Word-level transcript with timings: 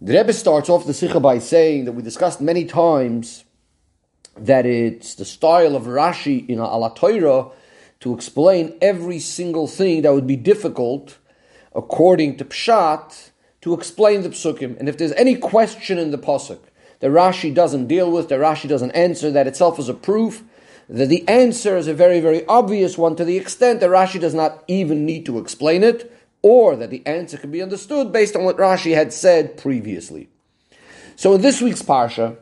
The 0.00 0.14
Rebbe 0.14 0.32
starts 0.32 0.68
off 0.68 0.86
the 0.86 0.94
Sikha 0.94 1.20
by 1.20 1.38
saying 1.38 1.84
that 1.84 1.92
we 1.92 2.02
discussed 2.02 2.40
many 2.40 2.64
times 2.64 3.44
that 4.36 4.66
it's 4.66 5.14
the 5.14 5.24
style 5.24 5.76
of 5.76 5.84
Rashi 5.84 6.48
in 6.48 6.58
Ala 6.58 6.92
to 8.00 8.14
explain 8.14 8.76
every 8.82 9.18
single 9.18 9.66
thing 9.66 10.02
that 10.02 10.12
would 10.12 10.26
be 10.26 10.36
difficult 10.36 11.18
according 11.74 12.36
to 12.38 12.44
Pshat 12.44 13.30
to 13.62 13.72
explain 13.72 14.22
the 14.22 14.28
psukim. 14.28 14.78
And 14.78 14.88
if 14.88 14.98
there's 14.98 15.12
any 15.12 15.36
question 15.36 15.98
in 15.98 16.10
the 16.10 16.18
pasuk 16.18 16.58
that 17.00 17.10
Rashi 17.10 17.54
doesn't 17.54 17.86
deal 17.86 18.10
with, 18.10 18.28
that 18.28 18.40
Rashi 18.40 18.68
doesn't 18.68 18.90
answer, 18.90 19.30
that 19.30 19.46
itself 19.46 19.78
is 19.78 19.88
a 19.88 19.94
proof 19.94 20.42
that 20.88 21.08
the 21.08 21.26
answer 21.28 21.76
is 21.76 21.88
a 21.88 21.94
very, 21.94 22.20
very 22.20 22.44
obvious 22.46 22.98
one 22.98 23.16
to 23.16 23.24
the 23.24 23.38
extent 23.38 23.80
that 23.80 23.90
Rashi 23.90 24.20
does 24.20 24.34
not 24.34 24.62
even 24.68 25.06
need 25.06 25.24
to 25.26 25.38
explain 25.38 25.82
it, 25.82 26.12
or 26.44 26.76
that 26.76 26.90
the 26.90 27.04
answer 27.06 27.38
can 27.38 27.50
be 27.50 27.62
understood 27.62 28.12
based 28.12 28.36
on 28.36 28.44
what 28.44 28.58
Rashi 28.58 28.94
had 28.94 29.14
said 29.14 29.56
previously. 29.56 30.28
So 31.16 31.32
in 31.32 31.40
this 31.40 31.62
week's 31.62 31.80
Parsha, 31.80 32.36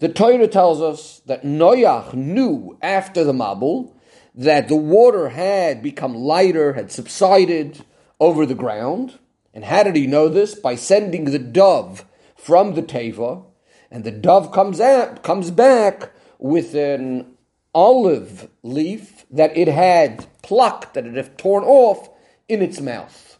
the 0.00 0.08
Torah 0.08 0.48
tells 0.48 0.82
us 0.82 1.22
that 1.26 1.44
Noach 1.44 2.12
knew 2.12 2.76
after 2.82 3.22
the 3.22 3.32
Mabul 3.32 3.92
that 4.34 4.66
the 4.66 4.74
water 4.74 5.28
had 5.28 5.80
become 5.80 6.16
lighter, 6.16 6.72
had 6.72 6.90
subsided 6.90 7.84
over 8.18 8.44
the 8.44 8.56
ground. 8.56 9.16
And 9.54 9.64
how 9.64 9.84
did 9.84 9.94
he 9.94 10.08
know 10.08 10.28
this? 10.28 10.56
By 10.56 10.74
sending 10.74 11.26
the 11.26 11.38
dove 11.38 12.04
from 12.34 12.74
the 12.74 12.82
Teva, 12.82 13.44
and 13.92 14.02
the 14.02 14.10
dove 14.10 14.50
comes 14.50 14.80
out, 14.80 15.22
comes 15.22 15.52
back 15.52 16.10
with 16.40 16.74
an 16.74 17.36
olive 17.72 18.48
leaf 18.64 19.24
that 19.30 19.56
it 19.56 19.68
had 19.68 20.26
plucked, 20.42 20.94
that 20.94 21.06
it 21.06 21.14
had 21.14 21.38
torn 21.38 21.62
off 21.62 22.08
in 22.48 22.62
its 22.62 22.80
mouth. 22.80 23.38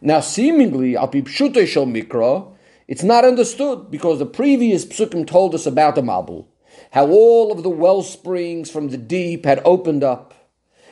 Now, 0.00 0.20
seemingly, 0.20 0.96
al 0.96 1.10
shel 1.10 1.86
mikra, 1.86 2.52
it's 2.86 3.02
not 3.02 3.24
understood 3.24 3.90
because 3.90 4.18
the 4.18 4.26
previous 4.26 4.84
psukim 4.84 5.26
told 5.26 5.54
us 5.54 5.64
about 5.64 5.94
the 5.94 6.02
Mabul, 6.02 6.46
how 6.90 7.08
all 7.08 7.50
of 7.50 7.62
the 7.62 7.70
well 7.70 8.02
springs 8.02 8.70
from 8.70 8.88
the 8.88 8.98
deep 8.98 9.46
had 9.46 9.62
opened 9.64 10.04
up, 10.04 10.34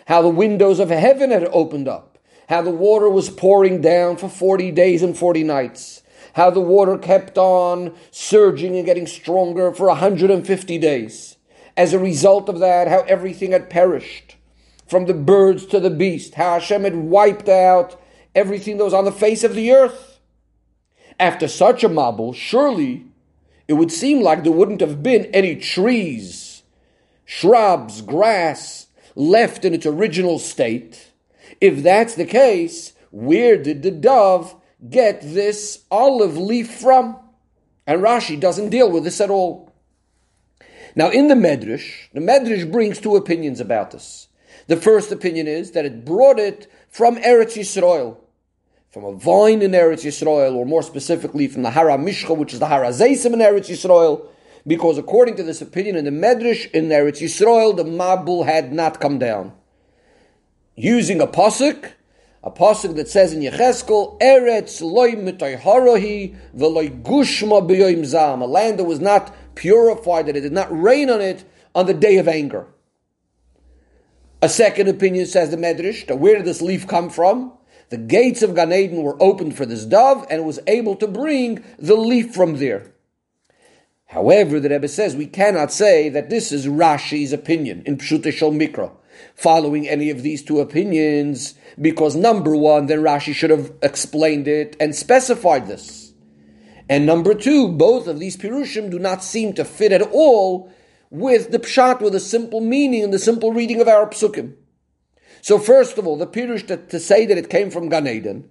how 0.07 0.23
the 0.23 0.29
windows 0.29 0.81
of 0.81 0.89
heaven 0.89 1.31
had 1.31 1.45
opened 1.53 1.89
up, 1.89 2.19
how 2.49 2.63
the 2.63 2.71
water 2.71 3.09
was 3.09 3.29
pouring 3.29 3.83
down 3.83 4.17
for 4.17 4.29
40 4.29 4.71
days 4.71 5.03
and 5.03 5.17
40 5.17 5.45
nights, 5.45 6.03
how 6.35 6.49
the 6.49 6.61
water 6.61 6.97
kept 6.97 7.37
on 7.37 7.95
surging 8.11 8.77
and 8.77 8.87
getting 8.87 9.07
stronger 9.07 9.73
for 9.73 9.89
150 9.89 10.79
days. 10.79 11.37
As 11.77 11.93
a 11.93 11.99
result 11.99 12.49
of 12.49 12.59
that, 12.61 12.89
how 12.89 13.01
everything 13.03 13.53
had 13.53 13.69
perished, 13.69 14.37
from 14.93 15.07
the 15.07 15.15
birds 15.15 15.65
to 15.65 15.81
the 15.81 15.89
beast, 15.89 16.35
how 16.35 16.53
Hashem 16.53 16.85
had 16.85 16.95
wiped 16.95 17.49
out 17.49 17.99
everything 18.35 18.77
that 18.77 18.85
was 18.85 18.93
on 18.93 19.07
the 19.07 19.11
face 19.11 19.43
of 19.43 19.55
the 19.55 19.73
earth. 19.73 20.21
After 21.19 21.49
such 21.49 21.83
a 21.83 21.89
mabul, 21.89 22.35
surely 22.35 23.07
it 23.67 23.73
would 23.73 23.91
seem 23.91 24.21
like 24.21 24.43
there 24.43 24.53
wouldn't 24.53 24.83
have 24.83 25.03
been 25.03 25.25
any 25.33 25.57
trees, 25.57 26.63
shrubs, 27.25 28.03
grass 28.03 28.89
left 29.15 29.65
in 29.65 29.73
its 29.73 29.87
original 29.87 30.39
state. 30.39 31.11
If 31.59 31.83
that's 31.83 32.15
the 32.15 32.27
case, 32.27 32.93
where 33.11 33.57
did 33.57 33.83
the 33.83 33.91
dove 33.91 34.55
get 34.91 35.23
this 35.23 35.85
olive 35.91 36.37
leaf 36.37 36.71
from? 36.71 37.17
And 37.87 38.03
Rashi 38.03 38.39
doesn't 38.39 38.69
deal 38.69 38.91
with 38.91 39.05
this 39.05 39.23
at 39.23 39.31
all. 39.31 39.73
Now, 40.95 41.09
in 41.09 41.29
the 41.29 41.35
Medrash, 41.35 42.11
the 42.13 42.21
Medrash 42.21 42.71
brings 42.71 43.01
two 43.01 43.17
opinions 43.17 43.59
about 43.59 43.93
this. 43.93 44.29
The 44.73 44.81
first 44.81 45.13
opinion 45.13 45.49
is 45.49 45.73
that 45.73 45.85
it 45.85 46.03
brought 46.03 46.39
it 46.39 46.67
from 46.89 47.17
Eretz 47.17 47.59
Yisrael 47.59 48.17
from 48.89 49.05
a 49.05 49.13
vine 49.13 49.61
in 49.61 49.73
Eretz 49.73 50.03
Yisrael, 50.03 50.55
or 50.55 50.65
more 50.65 50.83
specifically 50.83 51.47
from 51.47 51.61
the 51.61 51.73
Hara 51.73 51.99
Mishcha, 51.99 52.35
which 52.35 52.55
is 52.55 52.59
the 52.59 52.69
Hara 52.69 52.89
Zeisim 52.89 53.35
in 53.35 53.41
Eretz 53.41 53.69
Yisrael, 53.69 54.27
because 54.67 54.97
according 54.97 55.37
to 55.37 55.43
this 55.43 55.61
opinion 55.61 55.97
in 55.97 56.07
the 56.07 56.11
Medrash, 56.11 56.71
in 56.71 56.89
Eretz 56.89 57.21
Yisrael, 57.21 57.77
the 57.77 57.85
Mabul 57.85 58.47
had 58.47 58.73
not 58.73 58.99
come 58.99 59.19
down. 59.19 59.53
Using 60.75 61.21
a 61.21 61.27
pasuk, 61.27 61.91
a 62.43 62.51
pasuk 62.51 62.97
that 62.97 63.11
says 63.11 63.35
in 63.35 63.43
Yecheskel, 63.43 64.19
Eretz 64.21 64.81
loy 64.81 65.13
mitayharahi 65.13 66.35
v'loy 66.57 67.03
gushma 67.03 67.69
b'yoyim 67.69 68.07
zam, 68.07 68.41
a 68.41 68.47
land 68.47 68.79
that 68.79 68.85
was 68.85 69.01
not 69.01 69.35
purified, 69.55 70.25
that 70.25 70.37
it 70.37 70.41
did 70.41 70.53
not 70.53 70.69
rain 70.71 71.11
on 71.11 71.21
it 71.21 71.45
on 71.75 71.85
the 71.85 71.93
day 71.93 72.17
of 72.17 72.27
anger. 72.27 72.69
A 74.43 74.49
second 74.49 74.89
opinion 74.89 75.27
says 75.27 75.51
the 75.51 75.57
Medrash, 75.57 76.13
where 76.19 76.35
did 76.35 76.45
this 76.45 76.61
leaf 76.61 76.89
come 76.89 77.11
from? 77.11 77.53
The 77.91 77.97
gates 77.97 78.43
of 78.43 78.57
Gan 78.57 78.73
Eden 78.73 79.05
were 79.05 79.23
opened 79.23 79.57
for 79.57 79.65
this 79.65 79.85
dove 79.85 80.27
and 80.29 80.45
was 80.45 80.59
able 80.67 80.97
to 80.97 81.07
bring 81.07 81.63
the 81.79 81.95
leaf 81.95 82.35
from 82.35 82.57
there. 82.57 82.93
However, 84.07 84.59
the 84.59 84.69
Rebbe 84.69 84.89
says 84.89 85.15
we 85.15 85.27
cannot 85.27 85.71
say 85.71 86.09
that 86.09 86.29
this 86.29 86.51
is 86.51 86.67
Rashi's 86.67 87.33
opinion 87.33 87.85
in 87.87 87.99
Pshutishal 87.99 88.53
Mikra, 88.53 88.91
following 89.37 89.89
any 89.89 90.11
of 90.11 90.23
these 90.23 90.43
two 90.43 90.59
opinions, 90.59 91.55
because 91.81 92.17
number 92.17 92.57
one, 92.57 92.87
then 92.87 92.99
Rashi 92.99 93.33
should 93.33 93.51
have 93.51 93.73
explained 93.81 94.49
it 94.49 94.75
and 94.81 94.93
specified 94.93 95.69
this. 95.69 96.15
And 96.89 97.07
number 97.07 97.33
two, 97.35 97.69
both 97.69 98.09
of 98.09 98.19
these 98.19 98.37
Pirushim 98.37 98.91
do 98.91 98.99
not 98.99 99.23
seem 99.23 99.53
to 99.53 99.65
fit 99.65 99.93
at 99.93 100.03
all 100.03 100.73
with 101.13 101.51
the 101.51 101.59
Pshat, 101.59 102.01
with 102.01 102.15
the 102.15 102.21
simple 102.21 102.63
meaning 102.63 103.05
and 103.05 103.13
the 103.13 103.19
simple 103.19 103.53
reading 103.53 103.83
of 103.83 103.87
our 103.87 104.09
Psukim. 104.09 104.55
So 105.43 105.59
first 105.59 105.99
of 105.99 106.07
all, 106.07 106.17
the 106.17 106.27
Pirush 106.27 106.67
to, 106.69 106.79
to 106.79 106.99
say 106.99 107.27
that 107.27 107.37
it 107.37 107.51
came 107.51 107.71
from 107.71 107.91
Gan 107.91 108.09
Eden, 108.09 108.49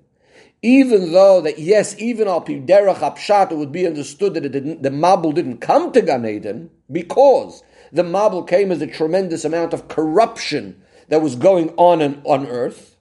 even 0.61 1.11
though 1.11 1.41
that 1.41 1.57
yes, 1.57 1.95
even 1.97 2.27
al 2.27 2.44
derech 2.44 2.97
apshat, 2.97 3.51
it 3.51 3.57
would 3.57 3.71
be 3.71 3.88
understood 3.88 4.35
that 4.35 4.44
the 4.44 4.89
Mabul 4.91 5.33
didn't 5.33 5.57
come 5.57 5.91
to 5.91 6.03
Gan 6.03 6.23
Eden 6.23 6.69
because 6.91 7.63
the 7.91 8.03
Mabul 8.03 8.47
came 8.47 8.71
as 8.71 8.79
a 8.79 8.88
tremendous 8.88 9.44
amount 9.44 9.73
of 9.73 9.88
corruption 9.88 10.83
that 11.07 11.23
was 11.23 11.35
going 11.35 11.69
on 11.77 12.00
in, 12.00 12.21
on 12.25 12.45
earth. 12.45 12.95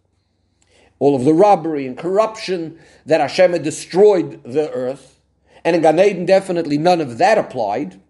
All 0.99 1.15
of 1.15 1.27
the 1.27 1.35
robbery 1.35 1.87
and 1.87 1.99
corruption 1.99 2.79
that 3.05 3.21
Hashem 3.21 3.53
had 3.53 3.63
destroyed 3.63 4.43
the 4.43 4.71
earth. 4.71 5.21
And 5.65 5.77
in 5.77 5.83
Gan 5.83 6.01
Eden, 6.01 6.25
definitely 6.25 6.79
none 6.79 7.03
of 7.03 7.19
that 7.19 7.37
applied. 7.37 8.01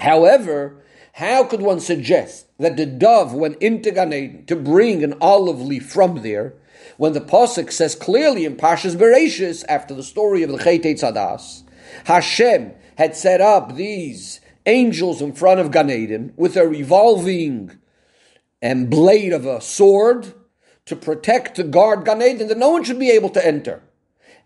However, 0.00 0.82
how 1.14 1.44
could 1.44 1.62
one 1.62 1.80
suggest 1.80 2.46
that 2.58 2.76
the 2.76 2.86
dove 2.86 3.32
went 3.32 3.60
into 3.62 3.90
Gan 3.90 4.12
Eden 4.12 4.44
to 4.46 4.56
bring 4.56 5.02
an 5.02 5.14
olive 5.20 5.60
leaf 5.60 5.90
from 5.90 6.22
there, 6.22 6.54
when 6.96 7.12
the 7.12 7.20
Pasuk 7.20 7.72
says 7.72 7.94
clearly 7.94 8.44
in 8.44 8.56
Pashas 8.56 8.96
Bereshis, 8.96 9.64
after 9.68 9.94
the 9.94 10.02
story 10.02 10.42
of 10.42 10.50
the 10.50 10.58
Chet 10.58 10.82
Tzadas, 10.82 11.62
Hashem 12.04 12.72
had 12.98 13.16
set 13.16 13.40
up 13.40 13.74
these 13.74 14.40
angels 14.66 15.22
in 15.22 15.32
front 15.32 15.60
of 15.60 15.70
Gan 15.70 15.90
Eden 15.90 16.32
with 16.36 16.56
a 16.56 16.66
revolving 16.66 17.78
and 18.60 18.90
blade 18.90 19.32
of 19.32 19.46
a 19.46 19.60
sword 19.60 20.34
to 20.86 20.96
protect, 20.96 21.56
to 21.56 21.62
guard 21.62 22.04
Gan 22.04 22.22
Eden, 22.22 22.48
that 22.48 22.58
no 22.58 22.70
one 22.70 22.84
should 22.84 22.98
be 22.98 23.10
able 23.10 23.30
to 23.30 23.46
enter. 23.46 23.82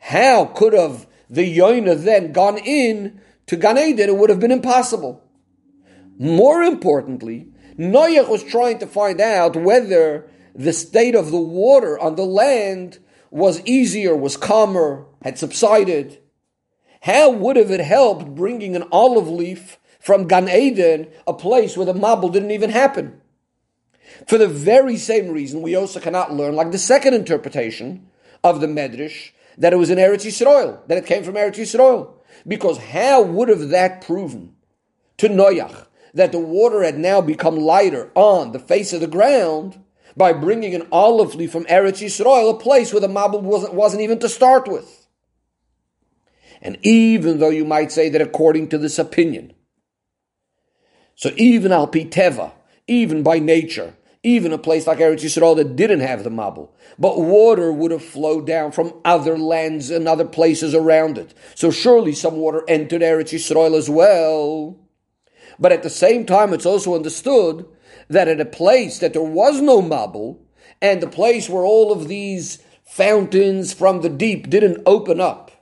How 0.01 0.47
could 0.47 0.73
have 0.73 1.07
the 1.29 1.59
Yoina 1.59 2.03
then 2.03 2.33
gone 2.33 2.59
in 2.59 3.21
to 3.47 3.57
Gan 3.57 3.79
Eden? 3.79 4.09
It 4.09 4.17
would 4.17 4.31
have 4.31 4.41
been 4.41 4.51
impossible. 4.51 5.23
More 6.21 6.63
importantly, 6.63 7.49
Noach 7.79 8.29
was 8.29 8.45
trying 8.45 8.79
to 8.81 8.87
find 8.87 9.23
out 9.23 9.57
whether 9.57 10.29
the 10.55 10.75
state 10.75 11.15
of 11.15 11.31
the 11.31 11.41
water 11.41 11.99
on 11.99 12.17
the 12.17 12.27
land 12.27 12.99
was 13.31 13.65
easier, 13.65 14.15
was 14.15 14.37
calmer, 14.37 15.07
had 15.23 15.39
subsided. 15.39 16.19
How 17.01 17.31
would 17.31 17.57
have 17.57 17.71
it 17.71 17.81
helped 17.81 18.35
bringing 18.35 18.77
an 18.77 18.85
olive 18.93 19.31
leaf 19.31 19.79
from 19.99 20.29
Gan 20.29 20.47
Eden, 20.51 21.09
a 21.27 21.33
place 21.33 21.75
where 21.75 21.87
the 21.87 21.95
Mabul 21.95 22.31
didn't 22.31 22.51
even 22.51 22.69
happen? 22.69 23.23
For 24.27 24.37
the 24.37 24.47
very 24.47 24.99
same 24.99 25.31
reason, 25.31 25.63
we 25.63 25.75
also 25.75 26.01
cannot 26.01 26.35
learn, 26.35 26.55
like 26.55 26.71
the 26.71 26.79
second 26.79 27.15
interpretation 27.15 28.11
of 28.45 28.61
the 28.61 28.67
Medrash, 28.67 29.31
that 29.57 29.73
it 29.73 29.77
was 29.77 29.89
in 29.89 29.97
Eretz 29.97 30.27
Yisrael, 30.27 30.87
that 30.89 30.99
it 30.99 31.07
came 31.07 31.25
from 31.25 31.37
Eretz 31.37 31.57
Yisrael. 31.57 32.13
Because 32.47 32.77
how 32.77 33.23
would 33.23 33.49
have 33.49 33.71
that 33.71 34.03
proven 34.03 34.55
to 35.17 35.31
Noach 35.31 35.87
that 36.15 36.33
the 36.33 36.39
water 36.39 36.83
had 36.83 36.99
now 36.99 37.21
become 37.21 37.57
lighter 37.57 38.11
on 38.15 38.53
the 38.53 38.59
face 38.59 38.93
of 38.93 39.01
the 39.01 39.07
ground 39.07 39.83
by 40.17 40.33
bringing 40.33 40.75
an 40.75 40.87
olive 40.91 41.35
leaf 41.35 41.53
from 41.53 41.65
Eretz 41.65 42.03
Yisrael, 42.03 42.55
a 42.55 42.59
place 42.59 42.93
where 42.93 43.01
the 43.01 43.09
Mabul 43.09 43.43
wasn't, 43.43 43.75
wasn't 43.75 44.03
even 44.03 44.19
to 44.19 44.29
start 44.29 44.69
with. 44.69 45.07
And 46.61 46.79
even 46.83 47.39
though 47.39 47.51
you 47.51 47.65
might 47.65 47.91
say 47.91 48.09
that 48.11 48.21
according 48.21 48.69
to 48.69 48.79
this 48.79 48.99
opinion, 48.99 49.55
so 51.15 51.31
even 51.37 51.73
Al 51.73 51.87
Piteva, 51.87 52.53
even 52.87 53.23
by 53.23 53.39
nature, 53.39 53.95
even 54.23 54.53
a 54.53 54.59
place 54.59 54.87
like 54.87 54.99
Eretz 54.99 55.23
Yisrael 55.23 55.57
that 55.57 55.77
didn't 55.77 56.01
have 56.01 56.25
the 56.25 56.31
Mabul, 56.31 56.71
but 56.99 57.19
water 57.19 57.73
would 57.73 57.91
have 57.91 58.05
flowed 58.05 58.47
down 58.47 58.73
from 58.73 58.93
other 59.05 59.39
lands 59.39 59.91
and 59.91 60.07
other 60.07 60.27
places 60.27 60.75
around 60.75 61.17
it. 61.17 61.33
So 61.55 61.71
surely 61.71 62.13
some 62.13 62.37
water 62.37 62.63
entered 62.69 63.01
Eretz 63.01 63.33
Yisrael 63.33 63.77
as 63.77 63.89
well. 63.89 64.79
But 65.61 65.73
at 65.73 65.83
the 65.83 65.91
same 65.91 66.25
time, 66.25 66.55
it's 66.55 66.67
also 66.67 66.95
understood 66.95 67.67
that 68.09 68.29
at 68.29 68.41
a 68.41 68.47
place 68.47 68.99
that 68.99 69.13
there 69.13 69.23
was 69.23 69.61
no 69.61 69.83
Mabul, 69.83 70.39
and 70.81 71.01
the 71.01 71.07
place 71.07 71.49
where 71.49 71.65
all 71.65 71.93
of 71.93 72.09
these 72.09 72.63
fountains 72.85 73.73
from 73.73 74.01
the 74.01 74.09
deep 74.09 74.49
didn't 74.49 74.83
open 74.87 75.21
up, 75.21 75.53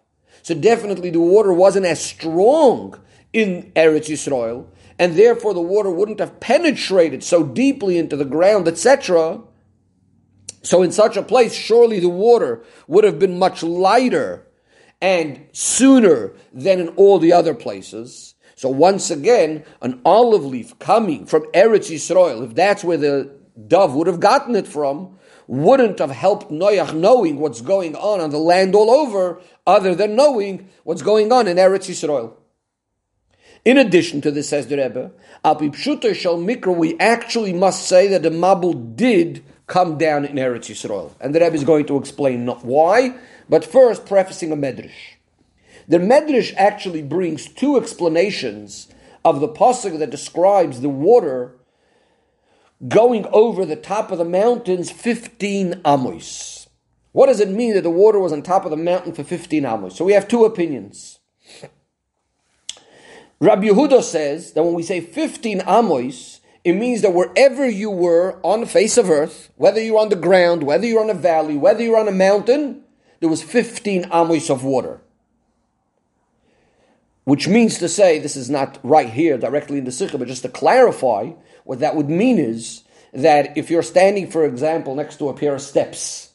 So 0.43 0.55
definitely 0.55 1.11
the 1.11 1.21
water 1.21 1.53
wasn't 1.53 1.85
as 1.85 2.03
strong 2.03 2.99
in 3.35 3.71
Eretz 3.77 4.09
Yisrael, 4.09 4.67
and 4.99 5.15
therefore 5.15 5.53
the 5.53 5.61
water 5.61 5.91
wouldn't 5.91 6.21
have 6.21 6.41
penetrated 6.41 7.23
so 7.23 7.43
deeply 7.43 7.99
into 7.99 8.17
the 8.17 8.25
ground, 8.25 8.67
etc. 8.67 9.43
So 10.63 10.83
in 10.83 10.93
such 10.93 11.19
a 11.19 11.23
place, 11.23 11.53
surely 11.53 12.01
the 12.01 12.09
water 12.09 12.65
would 12.87 13.05
have 13.05 13.19
been 13.19 13.39
much 13.39 13.63
lighter 13.63 14.47
and 15.03 15.47
sooner 15.53 16.33
than 16.53 16.81
in 16.81 16.89
all 16.91 17.19
the 17.19 17.33
other 17.33 17.55
places. 17.55 18.35
So 18.59 18.69
once 18.69 19.13
again, 19.13 19.63
an 19.83 20.01
olive 20.05 20.45
leaf 20.45 20.77
coming 20.81 21.27
from 21.27 21.45
Eretz 21.53 21.93
Yisrael, 21.93 22.45
if 22.45 22.57
that's 22.57 22.83
where 22.83 22.97
the 22.97 23.31
dove 23.69 23.95
would 23.95 24.09
have 24.09 24.19
gotten 24.19 24.57
it 24.57 24.67
from, 24.67 25.17
wouldn't 25.47 26.01
have 26.01 26.11
helped 26.11 26.51
Noach 26.51 26.93
knowing 26.93 27.39
what's 27.39 27.61
going 27.61 27.95
on 27.95 28.21
on 28.21 28.31
the 28.31 28.39
land 28.39 28.75
all 28.75 28.91
over, 28.91 29.41
other 29.65 29.95
than 29.95 30.17
knowing 30.17 30.69
what's 30.83 31.03
going 31.03 31.31
on 31.31 31.47
in 31.47 31.57
Eretz 31.57 31.89
Yisrael. 31.89 32.33
In 33.65 33.79
addition 33.79 34.21
to 34.23 34.33
this, 34.33 34.49
says 34.49 34.67
the 34.67 34.77
Rebbe, 34.77 35.13
Al 35.45 35.57
Shal 35.61 36.39
Mikra, 36.39 36.77
we 36.77 36.99
actually 36.99 37.53
must 37.53 37.87
say 37.87 38.09
that 38.09 38.25
the 38.25 38.31
Mabul 38.31 38.97
did 38.97 39.45
come 39.69 39.99
down 39.99 40.25
in 40.25 40.35
Eretz 40.35 40.67
Yisrael. 40.67 41.13
And 41.21 41.33
the 41.33 41.39
Rebbe 41.39 41.55
is 41.55 41.63
going 41.63 41.87
to 41.87 41.97
explain 41.97 42.45
not 42.45 42.65
why, 42.65 43.15
but 43.49 43.65
first 43.65 44.05
prefacing 44.05 44.51
a 44.51 44.57
Medrash. 44.57 45.18
The 45.89 45.99
Medrash 45.99 46.53
actually 46.57 47.03
brings 47.03 47.49
two 47.49 47.79
explanations 47.79 48.89
of 49.25 49.41
the 49.41 49.49
pasuk 49.49 49.99
that 49.99 50.11
describes 50.11 50.83
the 50.83 50.91
water 50.91 51.57
going 52.87 53.27
over 53.33 53.65
the 53.65 53.75
top 53.75 54.13
of 54.13 54.19
the 54.19 54.25
mountains 54.25 54.91
15 54.91 55.81
amos. 55.87 56.69
What 57.13 57.27
does 57.27 57.41
it 57.41 57.49
mean 57.49 57.73
that 57.75 57.83
the 57.83 57.91
water 57.91 58.19
was 58.19 58.33
on 58.33 58.43
top 58.43 58.67
of 58.67 58.71
the 58.71 58.77
mountain 58.77 59.15
for 59.15 59.25
15 59.25 59.65
amos? 59.65 59.97
So 59.97 60.05
we 60.05 60.13
have 60.13 60.29
two 60.29 60.45
opinions. 60.45 61.21
Rabbi 63.41 63.69
Yehuda 63.69 64.03
says 64.03 64.53
that 64.53 64.63
when 64.63 64.75
we 64.75 64.83
say 64.83 65.01
15 65.01 65.63
amos, 65.67 66.41
it 66.65 66.75
means 66.75 67.01
that 67.01 67.15
wherever 67.15 67.67
you 67.69 67.91
were 67.91 68.39
on 68.43 68.61
the 68.61 68.67
face 68.67 68.99
of 68.99 69.09
earth, 69.09 69.51
whether 69.57 69.81
you're 69.81 69.99
on 69.99 70.11
the 70.11 70.17
ground, 70.17 70.65
whether 70.65 70.87
you're 70.87 71.03
on 71.03 71.09
a 71.09 71.15
valley, 71.15 71.57
whether 71.57 71.83
you're 71.83 71.99
on 71.99 72.09
a 72.09 72.13
mountain, 72.13 72.83
there 73.21 73.29
was 73.31 73.43
15 73.43 74.11
amos 74.13 74.51
of 74.51 74.65
water. 74.65 75.01
Which 77.29 77.47
means 77.47 77.77
to 77.81 77.91
say, 77.91 78.19
this 78.19 78.37
is 78.37 78.49
not 78.49 78.79
right 78.83 79.11
here 79.11 79.37
directly 79.37 79.77
in 79.77 79.85
the 79.85 79.93
Sikha, 79.93 80.17
but 80.17 80.29
just 80.29 80.41
to 80.45 80.49
clarify, 80.49 81.33
what 81.65 81.81
that 81.81 81.95
would 81.95 82.09
mean 82.09 82.39
is 82.39 82.85
that 83.13 83.59
if 83.59 83.69
you're 83.69 83.83
standing, 83.83 84.31
for 84.31 84.47
example, 84.47 84.95
next 84.95 85.19
to 85.19 85.29
a 85.29 85.35
pair 85.35 85.55
of 85.55 85.61
steps, 85.61 86.33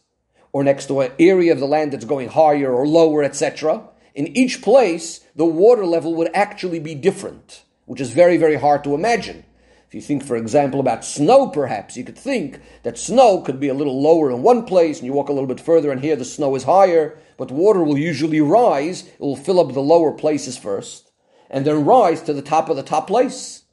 or 0.52 0.64
next 0.64 0.86
to 0.90 1.00
an 1.00 1.12
area 1.18 1.52
of 1.52 1.60
the 1.60 1.66
land 1.66 1.94
that's 1.94 2.06
going 2.06 2.30
higher 2.30 2.72
or 2.72 2.86
lower, 2.86 3.24
etc., 3.24 3.90
in 4.14 4.38
each 4.38 4.62
place, 4.62 5.22
the 5.36 5.46
water 5.46 5.84
level 5.84 6.14
would 6.14 6.30
actually 6.36 6.80
be 6.80 6.94
different, 6.94 7.64
which 7.86 8.00
is 8.00 8.12
very, 8.12 8.38
very 8.38 8.58
hard 8.58 8.84
to 8.84 8.94
imagine. 8.94 9.46
If 9.94 9.98
you 9.98 10.02
think, 10.02 10.24
for 10.24 10.36
example, 10.36 10.80
about 10.80 11.06
snow, 11.06 11.50
perhaps, 11.50 11.96
you 11.96 12.04
could 12.04 12.18
think 12.18 12.60
that 12.82 12.98
snow 12.98 13.42
could 13.42 13.60
be 13.60 13.68
a 13.68 13.76
little 13.76 14.02
lower 14.02 14.32
in 14.32 14.42
one 14.42 14.66
place, 14.66 14.98
and 14.98 15.06
you 15.06 15.14
walk 15.14 15.30
a 15.30 15.34
little 15.34 15.46
bit 15.46 15.60
further, 15.60 15.92
and 15.92 16.02
here 16.02 16.16
the 16.16 16.26
snow 16.26 16.56
is 16.56 16.64
higher, 16.64 17.16
but 17.38 17.52
water 17.52 17.84
will 17.84 18.00
usually 18.00 18.42
rise. 18.42 19.04
It 19.06 19.20
will 19.20 19.36
fill 19.36 19.60
up 19.60 19.72
the 19.72 19.82
lower 19.82 20.12
places 20.12 20.58
first, 20.58 21.12
and 21.48 21.64
then 21.64 21.86
rise 21.86 22.24
to 22.24 22.34
the 22.34 22.42
top 22.42 22.70
of 22.70 22.76
the 22.76 22.82
top 22.82 23.06
place. 23.06 23.66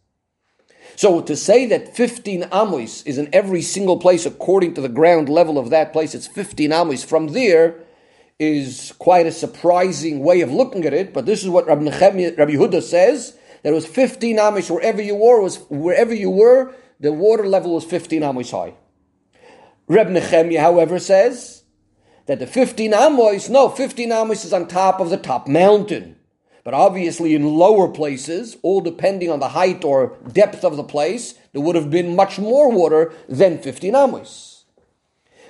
So 0.95 1.23
to 1.23 1.35
say 1.35 1.65
that 1.69 1.97
15 1.97 2.51
amos 2.53 3.03
is 3.05 3.17
in 3.17 3.31
every 3.33 3.63
single 3.63 3.97
place 3.97 4.27
according 4.27 4.75
to 4.75 4.83
the 4.83 4.91
ground 4.91 5.31
level 5.31 5.57
of 5.57 5.71
that 5.71 5.91
place, 5.91 6.15
it's 6.15 6.27
15 6.27 6.71
amos 6.71 7.03
from 7.03 7.29
there, 7.29 7.77
is 8.39 8.93
quite 8.99 9.25
a 9.25 9.33
surprising 9.33 10.21
way 10.21 10.43
of 10.43 10.53
looking 10.53 10.85
at 10.85 10.93
it. 10.93 11.15
But 11.15 11.25
this 11.25 11.43
is 11.43 11.49
what 11.49 11.67
Rabbi, 11.67 11.85
Nechemia, 11.85 12.37
Rabbi 12.37 12.57
Huda 12.57 12.83
says 12.83 13.39
that 13.63 13.73
was 13.73 13.87
15 13.87 14.39
amos 14.39 14.71
wherever 14.71 15.03
you 15.03 15.15
were, 15.15 15.41
was 15.41 15.59
wherever 15.69 16.15
you 16.15 16.31
were, 16.31 16.75
the 16.99 17.13
water 17.13 17.47
level 17.47 17.75
was 17.75 17.85
15 17.85 18.23
amos 18.23 18.51
high. 18.51 18.75
Reb 19.89 20.09
Nechemia, 20.09 20.61
however, 20.61 20.99
says 20.99 21.65
that 22.27 22.39
the 22.39 22.47
15 22.47 22.95
amos, 22.95 23.49
no, 23.49 23.69
15 23.69 24.13
amos 24.13 24.45
is 24.45 24.53
on 24.53 24.69
top 24.69 25.01
of 25.01 25.11
the 25.11 25.17
top 25.17 25.49
mountain. 25.49 26.17
But 26.63 26.75
obviously, 26.75 27.35
in 27.35 27.55
lower 27.57 27.89
places, 27.89 28.57
all 28.63 28.83
depending 28.83 29.31
on 29.31 29.41
the 29.41 29.49
height 29.49 29.83
or 29.83 30.19
depth 30.31 30.63
of 30.63 30.77
the 30.77 30.85
place, 30.85 31.35
there 31.53 31.63
would 31.63 31.75
have 31.75 31.91
been 31.91 32.15
much 32.15 32.39
more 32.39 32.71
water 32.71 33.13
than 33.29 33.59
15 33.59 33.97
amos. 33.97 34.65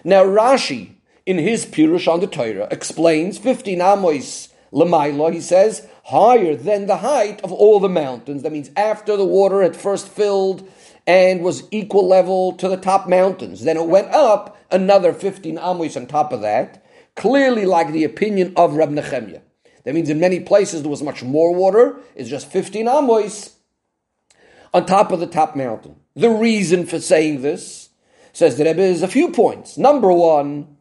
Now, 0.04 0.24
Rashi, 0.24 0.94
in 1.26 1.38
his 1.38 1.66
Pirush 1.66 2.10
on 2.10 2.20
the 2.20 2.26
Torah, 2.26 2.68
explains 2.70 3.38
15 3.38 3.80
amos 3.80 4.48
Lamaila, 4.72 5.32
he 5.32 5.40
says, 5.40 5.86
higher 6.10 6.56
than 6.56 6.86
the 6.86 6.98
height 6.98 7.40
of 7.42 7.52
all 7.52 7.80
the 7.80 7.88
mountains. 7.88 8.42
That 8.42 8.52
means 8.52 8.70
after 8.76 9.16
the 9.16 9.24
water 9.24 9.62
had 9.62 9.76
first 9.76 10.08
filled 10.08 10.68
and 11.06 11.42
was 11.42 11.64
equal 11.70 12.06
level 12.06 12.52
to 12.54 12.68
the 12.68 12.76
top 12.76 13.08
mountains. 13.08 13.64
Then 13.64 13.76
it 13.76 13.86
went 13.86 14.08
up 14.08 14.58
another 14.70 15.12
15 15.12 15.58
amos 15.58 15.96
on 15.96 16.06
top 16.06 16.32
of 16.32 16.42
that, 16.42 16.84
clearly 17.16 17.64
like 17.64 17.92
the 17.92 18.04
opinion 18.04 18.52
of 18.56 18.74
Reb 18.74 18.90
Nechemia. 18.90 19.40
That 19.84 19.94
means 19.94 20.10
in 20.10 20.20
many 20.20 20.40
places 20.40 20.82
there 20.82 20.90
was 20.90 21.02
much 21.02 21.22
more 21.22 21.54
water. 21.54 21.96
It's 22.14 22.28
just 22.28 22.50
15 22.50 22.86
amos 22.86 23.56
on 24.74 24.86
top 24.86 25.12
of 25.12 25.20
the 25.20 25.26
top 25.26 25.56
mountain. 25.56 25.96
The 26.14 26.30
reason 26.30 26.86
for 26.86 27.00
saying 27.00 27.42
this, 27.42 27.88
says 28.32 28.56
the 28.56 28.64
Rebbe, 28.64 28.82
is 28.82 29.02
a 29.02 29.08
few 29.08 29.30
points. 29.30 29.78
Number 29.78 30.12
one, 30.12 30.76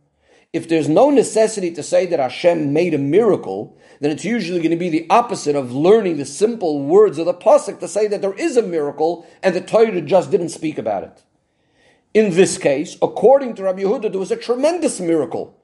if 0.51 0.67
there's 0.67 0.89
no 0.89 1.09
necessity 1.09 1.71
to 1.71 1.83
say 1.83 2.05
that 2.07 2.19
Hashem 2.19 2.73
made 2.73 2.93
a 2.93 2.97
miracle, 2.97 3.77
then 3.99 4.11
it's 4.11 4.25
usually 4.25 4.59
going 4.59 4.71
to 4.71 4.77
be 4.77 4.89
the 4.89 5.05
opposite 5.09 5.55
of 5.55 5.71
learning 5.71 6.17
the 6.17 6.25
simple 6.25 6.83
words 6.83 7.19
of 7.19 7.25
the 7.25 7.33
pasuk 7.33 7.79
to 7.79 7.87
say 7.87 8.07
that 8.07 8.21
there 8.21 8.33
is 8.33 8.57
a 8.57 8.63
miracle 8.63 9.27
and 9.43 9.55
the 9.55 9.61
Torah 9.61 10.01
just 10.01 10.31
didn't 10.31 10.49
speak 10.49 10.77
about 10.77 11.03
it. 11.03 11.23
In 12.13 12.33
this 12.33 12.57
case, 12.57 12.97
according 13.01 13.55
to 13.55 13.63
Rabbi 13.63 13.83
Yehuda, 13.83 14.11
there 14.11 14.19
was 14.19 14.31
a 14.31 14.35
tremendous 14.35 14.99
miracle 14.99 15.55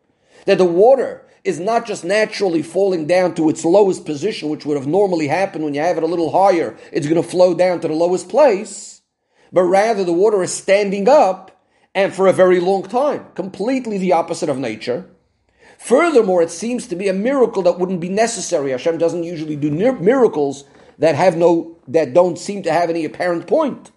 that 0.45 0.59
the 0.59 0.65
water 0.65 1.25
is 1.43 1.59
not 1.59 1.87
just 1.87 2.03
naturally 2.03 2.61
falling 2.61 3.07
down 3.07 3.33
to 3.35 3.49
its 3.49 3.65
lowest 3.65 4.05
position, 4.05 4.49
which 4.49 4.65
would 4.65 4.77
have 4.77 4.87
normally 4.87 5.27
happened 5.27 5.63
when 5.63 5.73
you 5.73 5.81
have 5.81 5.97
it 5.97 6.03
a 6.03 6.07
little 6.07 6.31
higher, 6.31 6.77
it's 6.91 7.07
going 7.07 7.21
to 7.21 7.27
flow 7.27 7.55
down 7.55 7.79
to 7.79 7.87
the 7.87 7.93
lowest 7.93 8.29
place, 8.29 9.01
but 9.51 9.63
rather 9.63 10.03
the 10.03 10.13
water 10.13 10.43
is 10.43 10.53
standing 10.53 11.09
up 11.09 11.54
and 11.95 12.13
for 12.13 12.27
a 12.27 12.33
very 12.33 12.59
long 12.59 12.83
time. 12.83 13.25
Completely 13.33 13.97
the 13.97 14.11
opposite 14.11 14.49
of 14.49 14.59
nature. 14.59 15.09
Furthermore, 15.79 16.41
it 16.41 16.51
seems 16.51 16.87
to 16.87 16.95
be 16.95 17.07
a 17.07 17.13
miracle 17.13 17.63
that 17.63 17.79
wouldn't 17.79 18.01
be 18.01 18.09
necessary. 18.09 18.71
Hashem 18.71 18.97
doesn't 18.97 19.23
usually 19.23 19.55
do 19.55 19.71
miracles 19.71 20.65
that 20.99 21.15
have 21.15 21.37
no, 21.37 21.77
that 21.87 22.13
don't 22.13 22.37
seem 22.37 22.63
to 22.63 22.71
have 22.71 22.89
any 22.89 23.05
apparent 23.05 23.47
point. 23.47 23.91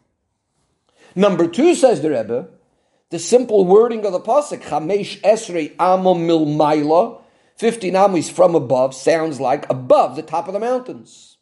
Number 1.15 1.49
two, 1.49 1.75
says 1.75 2.01
the 2.01 2.11
Rebbe, 2.11 2.49
the 3.11 3.19
simple 3.19 3.65
wording 3.65 4.05
of 4.07 4.13
the 4.13 4.21
pasuk, 4.21 4.63
Chamesh 4.63 5.21
Esrei 5.23 5.75
Amom 5.77 6.27
Milmaila, 6.27 7.23
15 7.57 7.97
amos 7.97 8.31
from 8.31 8.55
above, 8.55 8.95
sounds 8.95 9.41
like 9.41 9.69
above 9.69 10.15
the 10.15 10.23
top 10.23 10.47
of 10.47 10.55
the 10.55 10.61
mountains. 10.61 11.39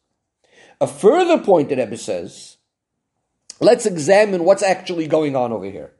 A 0.80 0.86
further 0.86 1.38
point 1.38 1.68
that 1.68 1.78
Rebbe 1.78 1.96
says, 1.96 2.56
let's 3.60 3.84
examine 3.84 4.44
what's 4.44 4.62
actually 4.62 5.06
going 5.06 5.36
on 5.36 5.52
over 5.52 5.66
here. 5.66 5.92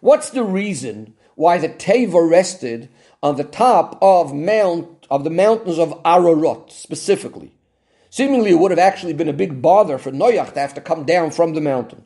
What's 0.00 0.30
the 0.30 0.44
reason 0.44 1.14
why 1.34 1.58
the 1.58 1.68
Teva 1.68 2.28
rested 2.28 2.88
on 3.22 3.36
the 3.36 3.44
top 3.44 3.98
of 4.02 4.34
mount 4.34 5.06
of 5.10 5.24
the 5.24 5.30
mountains 5.30 5.78
of 5.78 6.00
Ararat 6.04 6.70
specifically? 6.70 7.54
Seemingly, 8.10 8.50
it 8.52 8.58
would 8.58 8.70
have 8.70 8.78
actually 8.78 9.12
been 9.12 9.28
a 9.28 9.34
big 9.34 9.60
bother 9.60 9.98
for 9.98 10.10
Noach 10.10 10.54
to 10.54 10.60
have 10.60 10.74
to 10.74 10.80
come 10.80 11.04
down 11.04 11.30
from 11.30 11.54
the 11.54 11.60
mountain. 11.60 12.04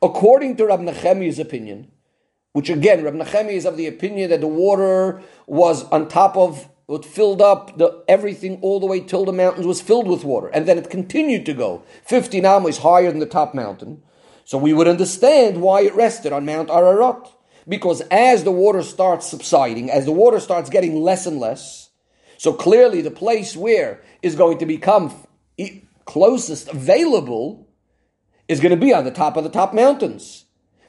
According 0.00 0.56
to 0.56 0.66
Rab 0.66 0.80
Nechemiah's 0.80 1.38
opinion, 1.38 1.90
which 2.52 2.68
again, 2.68 3.04
Rab 3.04 3.14
Nechemiah 3.14 3.52
is 3.52 3.64
of 3.64 3.76
the 3.76 3.86
opinion 3.86 4.30
that 4.30 4.40
the 4.40 4.48
water 4.48 5.22
was 5.46 5.84
on 5.84 6.08
top 6.08 6.36
of 6.36 6.68
it 6.88 7.04
filled 7.04 7.40
up 7.40 7.78
the, 7.78 8.02
everything 8.08 8.58
all 8.60 8.80
the 8.80 8.86
way 8.86 9.00
till 9.00 9.24
the 9.24 9.32
mountains 9.32 9.66
was 9.66 9.80
filled 9.80 10.08
with 10.08 10.24
water, 10.24 10.48
and 10.48 10.66
then 10.66 10.78
it 10.78 10.90
continued 10.90 11.46
to 11.46 11.54
go 11.54 11.82
50 12.04 12.38
amos 12.38 12.78
higher 12.78 13.10
than 13.10 13.20
the 13.20 13.26
top 13.26 13.54
mountain. 13.54 14.02
So 14.44 14.58
we 14.58 14.72
would 14.72 14.88
understand 14.88 15.60
why 15.60 15.82
it 15.82 15.94
rested 15.94 16.32
on 16.32 16.44
Mount 16.44 16.70
Ararat. 16.70 17.28
Because 17.68 18.00
as 18.10 18.44
the 18.44 18.52
water 18.52 18.82
starts 18.82 19.28
subsiding, 19.28 19.90
as 19.90 20.04
the 20.04 20.12
water 20.12 20.40
starts 20.40 20.68
getting 20.68 21.00
less 21.00 21.26
and 21.26 21.38
less, 21.38 21.90
so 22.36 22.52
clearly 22.52 23.02
the 23.02 23.10
place 23.10 23.56
where 23.56 24.02
is 24.20 24.34
going 24.34 24.58
to 24.58 24.66
become 24.66 25.14
closest 26.04 26.68
available 26.68 27.68
is 28.48 28.60
going 28.60 28.70
to 28.70 28.86
be 28.86 28.92
on 28.92 29.04
the 29.04 29.10
top 29.10 29.36
of 29.36 29.44
the 29.44 29.50
top 29.50 29.72
mountains. 29.72 30.44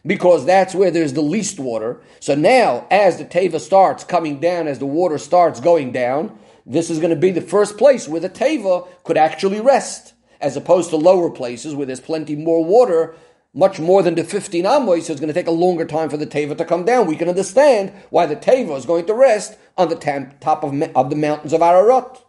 Because 0.05 0.45
that's 0.45 0.75
where 0.75 0.91
there's 0.91 1.13
the 1.13 1.21
least 1.21 1.59
water. 1.59 2.01
So 2.19 2.35
now, 2.35 2.87
as 2.91 3.17
the 3.17 3.25
Teva 3.25 3.59
starts 3.59 4.03
coming 4.03 4.41
down, 4.41 4.67
as 4.67 4.79
the 4.79 4.85
water 4.85 5.17
starts 5.17 5.61
going 5.61 5.93
down, 5.93 6.37
this 6.65 6.89
is 6.89 6.99
going 6.99 7.11
to 7.11 7.15
be 7.15 7.31
the 7.31 7.39
first 7.39 7.77
place 7.77 8.07
where 8.07 8.19
the 8.19 8.29
Teva 8.29 8.87
could 9.05 9.15
actually 9.15 9.61
rest, 9.61 10.13
as 10.41 10.57
opposed 10.57 10.89
to 10.89 10.97
lower 10.97 11.29
places 11.29 11.73
where 11.73 11.85
there's 11.85 12.01
plenty 12.01 12.35
more 12.35 12.65
water 12.65 13.15
much 13.53 13.79
more 13.79 14.01
than 14.01 14.15
the 14.15 14.23
15 14.23 14.65
Amoy, 14.65 15.01
so 15.01 15.13
it's 15.13 15.21
going 15.21 15.27
to 15.27 15.33
take 15.33 15.47
a 15.47 15.51
longer 15.51 15.85
time 15.85 16.09
for 16.09 16.17
the 16.17 16.25
Teva 16.25 16.57
to 16.57 16.65
come 16.65 16.85
down. 16.85 17.05
We 17.05 17.15
can 17.15 17.29
understand 17.29 17.93
why 18.09 18.25
the 18.25 18.35
Teva 18.35 18.75
is 18.77 18.85
going 18.85 19.05
to 19.05 19.13
rest 19.13 19.57
on 19.77 19.89
the 19.89 19.95
top 20.39 20.63
of, 20.63 20.81
of 20.95 21.09
the 21.09 21.15
mountains 21.15 21.53
of 21.53 21.61
Ararat. 21.61 22.23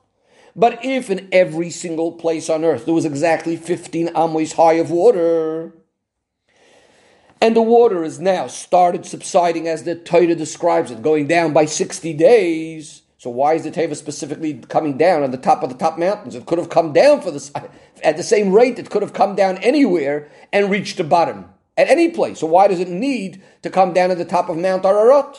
But 0.57 0.85
if 0.85 1.11
in 1.11 1.29
every 1.33 1.71
single 1.71 2.13
place 2.13 2.49
on 2.49 2.65
earth 2.65 2.85
there 2.85 2.95
was 2.95 3.05
exactly 3.05 3.57
15 3.57 4.11
amos 4.17 4.53
high 4.53 4.75
of 4.75 4.91
water, 4.91 5.73
and 7.41 7.57
the 7.57 7.63
water 7.63 8.05
is 8.05 8.21
now 8.21 8.47
started 8.47 9.05
subsiding 9.05 9.67
as 9.67 9.83
the 9.83 9.95
Torah 9.95 10.35
describes 10.35 10.91
it, 10.91 11.03
going 11.03 11.27
down 11.27 11.53
by 11.53 11.65
60 11.65 12.13
days, 12.15 13.03
so 13.25 13.31
why 13.31 13.55
is 13.55 13.65
the 13.65 13.71
Teva 13.71 13.97
specifically 13.97 14.53
coming 14.69 14.99
down 14.99 15.23
on 15.23 15.31
the 15.31 15.39
top 15.39 15.63
of 15.63 15.71
the 15.71 15.75
top 15.75 15.99
mountains? 15.99 16.35
It 16.35 16.45
could 16.45 16.59
have 16.59 16.69
come 16.69 16.93
down 16.93 17.23
for 17.23 17.31
this 17.31 17.51
at 18.05 18.19
the 18.19 18.23
same 18.23 18.53
rate. 18.53 18.79
It 18.79 18.91
could 18.91 19.01
have 19.01 19.15
come 19.15 19.35
down 19.35 19.57
anywhere 19.63 20.31
and 20.53 20.71
reached 20.71 20.99
the 20.99 21.05
bottom 21.05 21.47
at 21.75 21.89
any 21.89 22.11
place. 22.11 22.41
So 22.41 22.47
why 22.47 22.69
does 22.69 22.81
it 22.81 22.91
need 22.91 23.43
to 23.63 23.71
come 23.71 23.95
down 23.95 24.11
at 24.11 24.19
the 24.19 24.27
top 24.27 24.51
of 24.51 24.59
Mount 24.59 24.85
Ararat? 24.85 25.39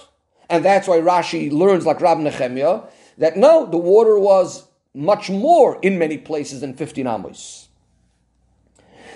And 0.50 0.66
that's 0.66 0.88
why 0.88 0.98
Rashi 0.98 1.52
learns, 1.52 1.86
like 1.86 2.02
Rab 2.02 2.18
Nehemiah, 2.18 2.82
that 3.20 3.38
no, 3.38 3.68
the 3.68 3.78
water 3.78 4.18
was 4.18 4.68
much 4.96 5.30
more 5.30 5.80
in 5.84 6.00
many 6.00 6.18
places 6.18 6.62
than 6.62 6.74
15 6.74 7.06
amos. 7.06 7.70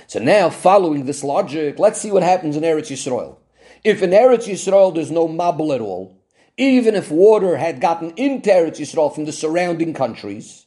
So 0.05 0.19
now, 0.19 0.51
following 0.51 1.07
this 1.07 1.23
logic, 1.23 1.79
let's 1.79 1.99
see 1.99 2.11
what 2.11 2.21
happens 2.21 2.55
in 2.55 2.61
Eretz 2.61 2.91
Yisrael. 2.91 3.37
If 3.83 4.03
in 4.03 4.11
Eretz 4.11 4.47
Yisrael 4.47 4.93
there's 4.93 5.09
no 5.09 5.27
mabul 5.27 5.73
at 5.73 5.81
all, 5.81 6.18
even 6.59 6.93
if 6.93 7.09
water 7.09 7.55
had 7.55 7.79
gotten 7.79 8.11
into 8.17 8.49
Eretz 8.49 8.79
Yisrael 8.79 9.15
from 9.15 9.23
the 9.23 9.31
surrounding 9.31 9.93
countries, 9.93 10.65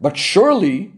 but 0.00 0.16
surely 0.16 0.92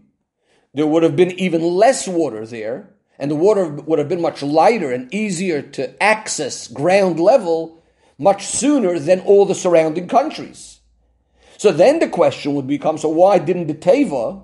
there 0.75 0.85
would 0.85 1.01
have 1.01 1.15
been 1.15 1.31
even 1.31 1.61
less 1.61 2.07
water 2.07 2.45
there, 2.45 2.91
and 3.17 3.31
the 3.31 3.35
water 3.35 3.67
would 3.67 3.97
have 3.97 4.07
been 4.07 4.21
much 4.21 4.43
lighter 4.43 4.91
and 4.91 5.11
easier 5.13 5.61
to 5.61 6.01
access 6.01 6.67
ground 6.67 7.19
level 7.19 7.83
much 8.19 8.45
sooner 8.45 8.99
than 8.99 9.19
all 9.21 9.47
the 9.47 9.55
surrounding 9.55 10.07
countries. 10.07 10.79
So 11.57 11.71
then 11.71 11.97
the 11.97 12.07
question 12.07 12.53
would 12.53 12.67
become: 12.67 12.99
So 12.99 13.09
why 13.09 13.39
didn't 13.39 13.67
the 13.67 13.73
Teva 13.73 14.43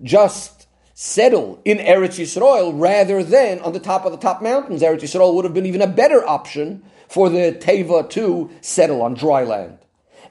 just 0.00 0.68
settle 0.94 1.60
in 1.64 1.78
Eretz 1.78 2.20
Yisrael 2.20 2.72
rather 2.72 3.24
than 3.24 3.58
on 3.60 3.72
the 3.72 3.80
top 3.80 4.04
of 4.04 4.12
the 4.12 4.18
top 4.18 4.42
mountains? 4.42 4.82
Eretz 4.82 5.00
Yisrael 5.00 5.34
would 5.34 5.44
have 5.44 5.54
been 5.54 5.66
even 5.66 5.82
a 5.82 5.88
better 5.88 6.26
option 6.26 6.84
for 7.08 7.28
the 7.28 7.58
Teva 7.58 8.08
to 8.10 8.50
settle 8.60 9.02
on 9.02 9.14
dry 9.14 9.42
land. 9.44 9.78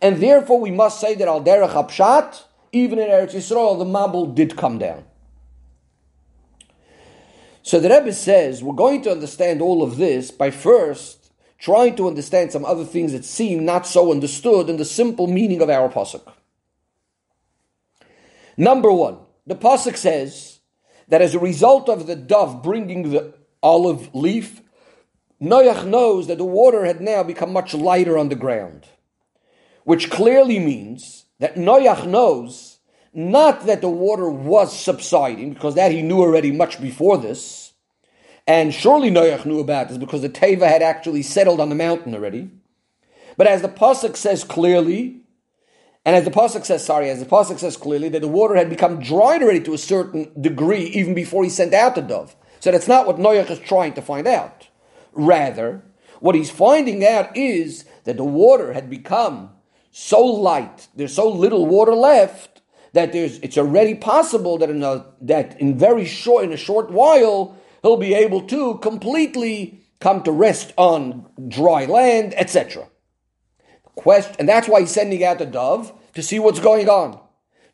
And 0.01 0.21
therefore 0.21 0.59
we 0.59 0.71
must 0.71 0.99
say 0.99 1.15
that 1.15 1.27
Al 1.27 1.43
Derech 1.43 1.71
Apshat, 1.71 2.43
even 2.71 2.99
in 2.99 3.09
Eretz 3.09 3.33
Yisrael, 3.33 3.77
the 3.77 3.85
Mabul 3.85 4.33
did 4.33 4.55
come 4.55 4.77
down. 4.77 5.03
So 7.63 7.79
the 7.79 7.89
Rebbe 7.89 8.13
says 8.13 8.63
we're 8.63 8.73
going 8.73 9.01
to 9.01 9.11
understand 9.11 9.61
all 9.61 9.83
of 9.83 9.97
this 9.97 10.31
by 10.31 10.51
first 10.51 11.31
trying 11.59 11.95
to 11.95 12.07
understand 12.07 12.51
some 12.51 12.63
other 12.63 12.85
things 12.85 13.11
that 13.11 13.25
seem 13.25 13.65
not 13.65 13.87
so 13.87 14.11
understood 14.11 14.69
in 14.69 14.77
the 14.77 14.85
simple 14.85 15.27
meaning 15.27 15.61
of 15.61 15.69
our 15.69 15.89
pasuk. 15.89 16.31
Number 18.55 18.91
one, 18.91 19.17
the 19.45 19.55
pasuk 19.55 19.97
says 19.97 20.59
that 21.07 21.21
as 21.21 21.35
a 21.35 21.39
result 21.39 21.89
of 21.89 22.07
the 22.07 22.15
dove 22.15 22.61
bringing 22.61 23.11
the 23.11 23.33
olive 23.63 24.13
leaf 24.13 24.61
Noach 25.41 25.85
knows 25.85 26.27
that 26.27 26.39
the 26.39 26.45
water 26.45 26.85
had 26.85 26.99
now 26.99 27.21
become 27.23 27.53
much 27.53 27.73
lighter 27.73 28.17
on 28.17 28.29
the 28.29 28.35
ground, 28.35 28.85
which 29.83 30.09
clearly 30.09 30.59
means 30.59 31.25
that 31.39 31.55
Noach 31.55 32.07
knows 32.07 32.79
not 33.13 33.65
that 33.65 33.81
the 33.81 33.89
water 33.89 34.29
was 34.29 34.77
subsiding, 34.77 35.53
because 35.53 35.75
that 35.75 35.91
he 35.91 36.01
knew 36.01 36.19
already 36.19 36.51
much 36.51 36.81
before 36.81 37.17
this, 37.17 37.73
and 38.47 38.73
surely 38.73 39.11
Noach 39.11 39.45
knew 39.45 39.59
about 39.59 39.89
this 39.89 39.97
because 39.97 40.21
the 40.21 40.29
Teva 40.29 40.67
had 40.67 40.81
actually 40.81 41.21
settled 41.21 41.59
on 41.59 41.69
the 41.69 41.75
mountain 41.75 42.15
already. 42.15 42.49
But 43.35 43.47
as 43.47 43.61
the 43.61 43.69
Pasuk 43.69 44.15
says 44.15 44.43
clearly, 44.43 45.21
and 46.05 46.15
as 46.15 46.23
the 46.23 46.31
Pasuk 46.31 46.65
says, 46.65 46.85
sorry, 46.85 47.09
as 47.09 47.19
the 47.19 47.25
Pasuk 47.25 47.59
says 47.59 47.75
clearly, 47.75 48.07
that 48.09 48.21
the 48.21 48.27
water 48.27 48.55
had 48.55 48.69
become 48.69 49.01
dried 49.01 49.43
already 49.43 49.59
to 49.61 49.73
a 49.73 49.77
certain 49.77 50.31
degree 50.39 50.85
even 50.85 51.13
before 51.13 51.43
he 51.43 51.49
sent 51.49 51.73
out 51.73 51.95
the 51.95 52.01
dove. 52.01 52.35
So 52.61 52.71
that's 52.71 52.87
not 52.87 53.05
what 53.05 53.17
Noach 53.17 53.51
is 53.51 53.59
trying 53.59 53.93
to 53.93 54.01
find 54.01 54.25
out. 54.25 54.69
Rather, 55.17 55.83
what 56.19 56.35
he's 56.35 56.49
finding 56.49 57.05
out 57.05 57.35
is 57.35 57.85
that 58.05 58.17
the 58.17 58.23
water 58.23 58.73
had 58.73 58.89
become 58.89 59.49
so 59.91 60.23
light, 60.23 60.87
there's 60.95 61.15
so 61.15 61.27
little 61.27 61.65
water 61.65 61.93
left 61.93 62.61
that 62.93 63.11
there's 63.11 63.39
it's 63.39 63.57
already 63.57 63.95
possible 63.95 64.57
that 64.57 64.69
in 64.69 64.83
a 64.83 65.05
that 65.21 65.59
in 65.59 65.77
very 65.77 66.05
short 66.05 66.43
in 66.43 66.53
a 66.53 66.57
short 66.57 66.89
while 66.89 67.57
he'll 67.81 67.97
be 67.97 68.13
able 68.13 68.41
to 68.41 68.77
completely 68.79 69.83
come 69.99 70.23
to 70.23 70.31
rest 70.31 70.73
on 70.77 71.25
dry 71.47 71.85
land, 71.85 72.33
etc. 72.37 72.87
And 74.39 74.47
that's 74.47 74.67
why 74.67 74.81
he's 74.81 74.91
sending 74.91 75.23
out 75.23 75.39
the 75.39 75.45
dove 75.45 75.91
to 76.13 76.21
see 76.21 76.39
what's 76.39 76.59
going 76.59 76.87
on. 76.87 77.19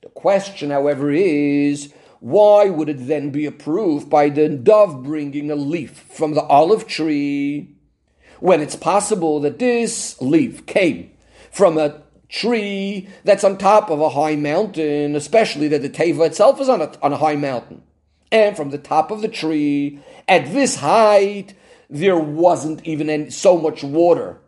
The 0.02 0.10
question, 0.10 0.72
however, 0.72 1.12
is 1.12 1.94
why 2.24 2.70
would 2.70 2.88
it 2.88 3.06
then 3.06 3.32
be 3.32 3.46
approved 3.46 4.10
by 4.10 4.30
the 4.30 4.48
dove 4.48 5.04
bringing 5.04 5.52
a 5.52 5.56
leaf 5.56 6.06
from 6.10 6.36
the 6.36 6.44
olive 6.44 6.88
tree 6.88 7.76
when 8.40 8.62
it's 8.62 8.78
possible 8.78 9.42
that 9.42 9.60
this 9.60 10.16
leaf 10.22 10.66
came 10.66 11.12
from 11.52 11.78
a 11.78 12.02
tree 12.30 13.10
that's 13.26 13.44
on 13.44 13.58
top 13.58 13.90
of 13.90 14.00
a 14.00 14.12
high 14.12 14.38
mountain, 14.38 15.18
especially 15.18 15.68
that 15.68 15.82
the 15.82 15.90
Teva 15.90 16.28
itself 16.28 16.62
is 16.62 16.70
on 16.70 16.82
a, 16.82 16.94
on 17.02 17.12
a 17.12 17.18
high 17.18 17.36
mountain? 17.36 17.84
And 18.32 18.56
from 18.56 18.70
the 18.70 18.78
top 18.78 19.12
of 19.12 19.22
the 19.22 19.28
tree, 19.28 20.00
at 20.26 20.46
this 20.54 20.78
height, 20.78 21.56
there 21.90 22.18
wasn't 22.18 22.88
even 22.88 23.10
any, 23.10 23.32
so 23.32 23.58
much 23.58 23.84
water 23.84 24.40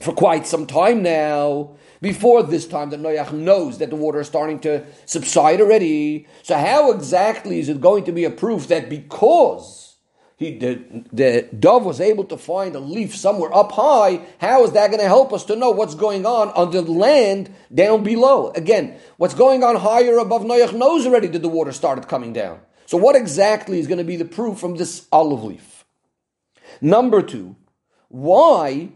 for 0.00 0.14
quite 0.14 0.46
some 0.46 0.66
time 0.66 1.02
now 1.02 1.76
before 2.00 2.42
this 2.42 2.66
time 2.66 2.90
that 2.90 3.00
Noach 3.00 3.32
knows 3.32 3.78
that 3.78 3.90
the 3.90 3.96
water 3.96 4.20
is 4.20 4.26
starting 4.26 4.58
to 4.60 4.84
subside 5.04 5.60
already. 5.60 6.26
So 6.42 6.56
how 6.56 6.92
exactly 6.92 7.58
is 7.58 7.68
it 7.68 7.80
going 7.80 8.04
to 8.04 8.12
be 8.12 8.24
a 8.24 8.30
proof 8.30 8.68
that 8.68 8.88
because 8.88 9.96
he, 10.36 10.56
the, 10.56 11.04
the 11.12 11.48
dove 11.58 11.84
was 11.84 12.00
able 12.00 12.24
to 12.26 12.36
find 12.36 12.76
a 12.76 12.80
leaf 12.80 13.16
somewhere 13.16 13.52
up 13.52 13.72
high, 13.72 14.20
how 14.40 14.62
is 14.62 14.70
that 14.72 14.88
going 14.88 15.00
to 15.00 15.06
help 15.06 15.32
us 15.32 15.44
to 15.46 15.56
know 15.56 15.72
what's 15.72 15.96
going 15.96 16.24
on 16.24 16.50
on 16.50 16.70
the 16.70 16.82
land 16.82 17.52
down 17.74 18.04
below? 18.04 18.50
Again, 18.52 18.96
what's 19.16 19.34
going 19.34 19.64
on 19.64 19.74
higher 19.74 20.16
above 20.18 20.42
Noach 20.42 20.72
knows 20.72 21.06
already 21.06 21.26
that 21.28 21.42
the 21.42 21.48
water 21.48 21.72
started 21.72 22.06
coming 22.06 22.32
down. 22.32 22.60
So 22.86 22.96
what 22.96 23.16
exactly 23.16 23.80
is 23.80 23.88
going 23.88 23.98
to 23.98 24.04
be 24.04 24.16
the 24.16 24.24
proof 24.24 24.60
from 24.60 24.76
this 24.76 25.08
olive 25.10 25.42
leaf? 25.42 25.84
Number 26.80 27.20
two, 27.20 27.56
why 28.06 28.90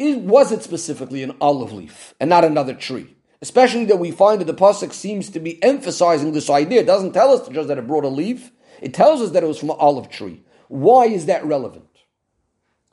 was 0.00 0.50
it 0.50 0.62
specifically 0.62 1.22
an 1.22 1.36
olive 1.40 1.72
leaf 1.72 2.14
and 2.18 2.30
not 2.30 2.44
another 2.44 2.74
tree? 2.74 3.16
Especially 3.42 3.84
that 3.86 3.98
we 3.98 4.10
find 4.10 4.40
that 4.40 4.46
the 4.46 4.54
pasuk 4.54 4.92
seems 4.92 5.30
to 5.30 5.40
be 5.40 5.62
emphasizing 5.62 6.32
this 6.32 6.50
idea. 6.50 6.80
It 6.80 6.86
doesn't 6.86 7.12
tell 7.12 7.32
us 7.32 7.48
just 7.48 7.68
that 7.68 7.78
it 7.78 7.86
brought 7.86 8.04
a 8.04 8.08
leaf. 8.08 8.50
It 8.80 8.94
tells 8.94 9.20
us 9.20 9.30
that 9.30 9.42
it 9.42 9.46
was 9.46 9.58
from 9.58 9.70
an 9.70 9.76
olive 9.78 10.08
tree. 10.08 10.42
Why 10.68 11.06
is 11.06 11.26
that 11.26 11.44
relevant? 11.44 11.86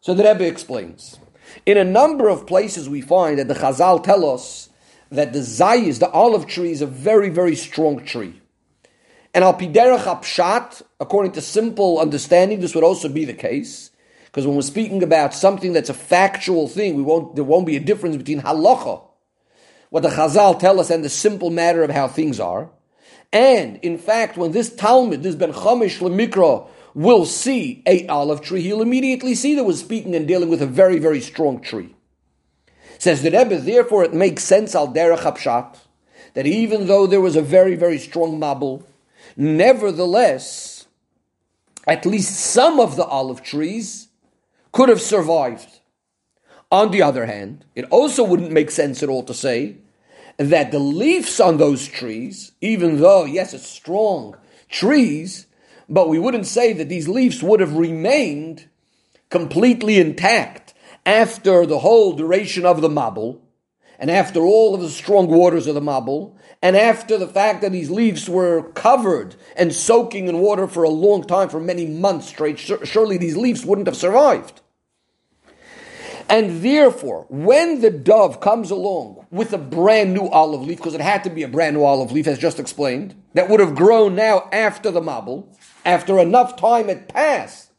So 0.01 0.13
the 0.13 0.23
Rebbe 0.23 0.45
explains. 0.45 1.19
In 1.65 1.77
a 1.77 1.83
number 1.83 2.29
of 2.29 2.47
places 2.47 2.89
we 2.89 3.01
find 3.01 3.39
that 3.39 3.47
the 3.47 3.53
Chazal 3.53 4.03
tell 4.03 4.29
us 4.29 4.69
that 5.09 5.33
the 5.33 5.39
zayis, 5.39 5.99
the 5.99 6.09
olive 6.11 6.47
tree, 6.47 6.71
is 6.71 6.81
a 6.81 6.87
very, 6.87 7.29
very 7.29 7.55
strong 7.55 8.03
tree. 8.05 8.41
And 9.33 9.43
al 9.43 9.53
piderach 9.53 10.03
apshat, 10.03 10.81
according 10.99 11.33
to 11.33 11.41
simple 11.41 11.99
understanding, 11.99 12.59
this 12.59 12.75
would 12.75 12.83
also 12.83 13.07
be 13.07 13.25
the 13.25 13.33
case. 13.33 13.91
Because 14.37 14.45
when 14.45 14.55
we're 14.55 14.61
speaking 14.61 15.01
about 15.01 15.33
something 15.33 15.73
that's 15.73 15.89
a 15.89 15.95
factual 15.95 16.67
thing, 16.67 16.93
we 16.93 17.01
won't, 17.01 17.33
there 17.33 17.43
won't 17.43 17.65
be 17.65 17.75
a 17.75 17.79
difference 17.79 18.17
between 18.17 18.41
halacha, 18.41 19.01
what 19.89 20.03
the 20.03 20.09
Chazal 20.09 20.59
tell 20.59 20.79
us, 20.79 20.91
and 20.91 21.03
the 21.03 21.09
simple 21.09 21.49
matter 21.49 21.81
of 21.81 21.89
how 21.89 22.07
things 22.07 22.39
are. 22.39 22.69
And 23.33 23.77
in 23.77 23.97
fact, 23.97 24.37
when 24.37 24.51
this 24.51 24.69
talmid, 24.69 25.23
this 25.23 25.33
Ben 25.33 25.53
Chamish 25.53 25.97
Lemikra, 25.97 26.67
will 26.93 27.25
see 27.25 27.81
a 27.87 28.05
olive 28.09 28.41
tree, 28.41 28.61
he'll 28.61 28.83
immediately 28.83 29.33
see 29.33 29.55
that 29.55 29.63
we're 29.63 29.73
speaking 29.73 30.13
and 30.13 30.27
dealing 30.27 30.49
with 30.49 30.61
a 30.61 30.67
very, 30.67 30.99
very 30.99 31.19
strong 31.19 31.59
tree. 31.59 31.95
Says 32.99 33.23
the 33.23 33.31
Rebbe, 33.31 33.57
therefore 33.57 34.03
it 34.03 34.13
makes 34.13 34.43
sense 34.43 34.75
al 34.75 34.93
derech 34.93 35.21
hapshat, 35.21 35.77
that 36.35 36.45
even 36.45 36.85
though 36.85 37.07
there 37.07 37.21
was 37.21 37.35
a 37.35 37.41
very, 37.41 37.73
very 37.73 37.97
strong 37.97 38.39
mabul, 38.39 38.83
nevertheless, 39.35 40.85
at 41.87 42.05
least 42.05 42.35
some 42.35 42.79
of 42.79 42.97
the 42.97 43.05
olive 43.05 43.41
trees 43.41 44.06
could 44.77 44.89
have 44.89 45.01
survived. 45.01 45.79
On 46.71 46.91
the 46.91 47.01
other 47.01 47.25
hand, 47.25 47.65
it 47.73 47.85
also 47.85 48.23
wouldn't 48.23 48.51
make 48.51 48.69
sense 48.69 49.01
at 49.01 49.09
all 49.09 49.23
to 49.23 49.33
say 49.33 49.77
that 50.37 50.69
the 50.69 50.77
leaves 50.77 51.39
on 51.39 51.57
those 51.57 51.87
trees, 51.87 52.51
even 52.61 53.01
though, 53.01 53.25
yes, 53.25 53.55
it's 53.55 53.67
strong 53.67 54.37
trees, 54.69 55.47
but 55.89 56.09
we 56.09 56.19
wouldn't 56.19 56.45
say 56.45 56.73
that 56.73 56.89
these 56.89 57.07
leaves 57.07 57.41
would 57.41 57.59
have 57.59 57.75
remained 57.75 58.69
completely 59.31 59.97
intact 59.97 60.75
after 61.07 61.65
the 61.65 61.79
whole 61.79 62.13
duration 62.13 62.63
of 62.63 62.81
the 62.81 62.87
mabul, 62.87 63.39
and 63.97 64.11
after 64.11 64.41
all 64.41 64.75
of 64.75 64.81
the 64.81 64.91
strong 64.91 65.25
waters 65.25 65.65
of 65.65 65.73
the 65.73 65.81
mabul, 65.81 66.35
and 66.61 66.77
after 66.77 67.17
the 67.17 67.27
fact 67.27 67.61
that 67.61 67.71
these 67.71 67.89
leaves 67.89 68.29
were 68.29 68.61
covered 68.73 69.35
and 69.55 69.73
soaking 69.73 70.27
in 70.27 70.37
water 70.37 70.67
for 70.67 70.83
a 70.83 70.89
long 70.89 71.23
time, 71.23 71.49
for 71.49 71.59
many 71.59 71.87
months 71.87 72.27
straight, 72.27 72.59
surely 72.59 73.17
these 73.17 73.35
leaves 73.35 73.65
wouldn't 73.65 73.87
have 73.87 73.97
survived. 73.97 74.61
And 76.29 76.61
therefore, 76.61 77.25
when 77.29 77.81
the 77.81 77.89
dove 77.89 78.41
comes 78.41 78.69
along 78.69 79.25
with 79.31 79.53
a 79.53 79.57
brand 79.57 80.13
new 80.13 80.27
olive 80.27 80.61
leaf, 80.61 80.77
because 80.77 80.93
it 80.93 81.01
had 81.01 81.23
to 81.23 81.29
be 81.29 81.43
a 81.43 81.47
brand 81.47 81.75
new 81.75 81.83
olive 81.83 82.11
leaf, 82.11 82.27
as 82.27 82.37
just 82.37 82.59
explained, 82.59 83.15
that 83.33 83.49
would 83.49 83.59
have 83.59 83.75
grown 83.75 84.15
now 84.15 84.49
after 84.51 84.91
the 84.91 85.01
mabul, 85.01 85.47
after 85.85 86.19
enough 86.19 86.57
time 86.57 86.89
had 86.89 87.07
passed 87.07 87.71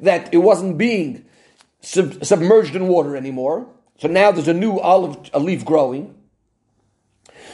that 0.00 0.32
it 0.32 0.38
wasn't 0.38 0.76
being 0.76 1.24
sub- 1.80 2.22
submerged 2.24 2.76
in 2.76 2.88
water 2.88 3.16
anymore. 3.16 3.66
So 3.98 4.08
now 4.08 4.30
there's 4.30 4.48
a 4.48 4.54
new 4.54 4.78
olive 4.78 5.30
a 5.32 5.38
leaf 5.38 5.64
growing. 5.64 6.14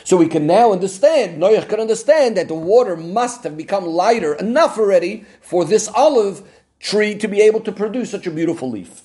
So 0.05 0.17
we 0.17 0.27
can 0.27 0.49
now 0.49 0.73
understand, 0.73 1.41
Noach 1.41 1.69
can 1.69 1.79
understand 1.79 2.37
that 2.37 2.49
the 2.49 2.55
water 2.55 2.97
must 2.97 3.45
have 3.45 3.57
become 3.57 3.87
lighter 3.87 4.35
enough 4.35 4.77
already 4.77 5.25
for 5.41 5.65
this 5.65 5.87
olive 5.87 6.43
tree 6.81 7.15
to 7.19 7.29
be 7.29 7.41
able 7.41 7.61
to 7.61 7.71
produce 7.71 8.11
such 8.11 8.27
a 8.27 8.31
beautiful 8.33 8.69
leaf. 8.69 9.03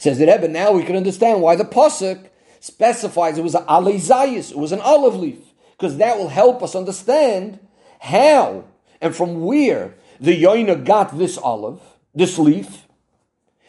Says 0.00 0.16
the 0.16 0.26
Rebbe, 0.26 0.48
now 0.48 0.72
we 0.72 0.82
can 0.82 0.96
understand 0.96 1.42
why 1.42 1.56
the 1.56 1.64
Pasuk 1.64 2.30
specifies 2.58 3.36
it 3.36 3.44
was 3.44 3.54
an 3.54 3.64
alizayis, 3.64 4.50
it 4.50 4.56
was 4.56 4.72
an 4.72 4.80
olive 4.80 5.14
leaf, 5.14 5.36
because 5.72 5.98
that 5.98 6.16
will 6.16 6.30
help 6.30 6.62
us 6.62 6.74
understand 6.74 7.58
how 8.00 8.64
and 9.02 9.14
from 9.14 9.42
where 9.42 9.94
the 10.18 10.42
Yoina 10.42 10.82
got 10.86 11.18
this 11.18 11.36
olive, 11.36 11.82
this 12.14 12.38
leaf, 12.38 12.86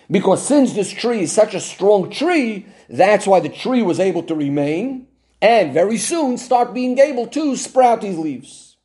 because 0.10 0.42
since 0.42 0.72
this 0.72 0.90
tree 0.90 1.24
is 1.24 1.34
such 1.34 1.54
a 1.54 1.60
strong 1.60 2.10
tree, 2.10 2.66
that's 2.88 3.28
why 3.28 3.42
the 3.42 3.50
tree 3.50 3.82
was 3.82 4.00
able 4.00 4.24
to 4.24 4.34
remain 4.34 5.08
and 5.42 5.74
very 5.74 5.98
soon 5.98 6.38
start 6.38 6.74
being 6.74 6.98
able 6.98 7.28
to 7.28 7.58
sprout 7.58 8.00
these 8.00 8.18
leaves. 8.18 8.78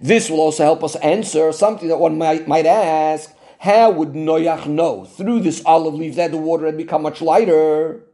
This 0.00 0.30
will 0.30 0.40
also 0.40 0.64
help 0.64 0.82
us 0.82 0.96
answer 0.96 1.52
something 1.52 1.88
that 1.88 1.98
one 1.98 2.16
might, 2.16 2.48
might 2.48 2.64
ask. 2.64 3.34
How 3.58 3.90
would 3.90 4.12
Noach 4.12 4.66
know 4.66 5.04
through 5.04 5.40
this 5.40 5.62
olive 5.66 5.94
leaf 5.94 6.14
that 6.14 6.30
the 6.30 6.38
water 6.38 6.66
had 6.66 6.76
become 6.76 7.02
much 7.02 7.20
lighter? 7.20 8.04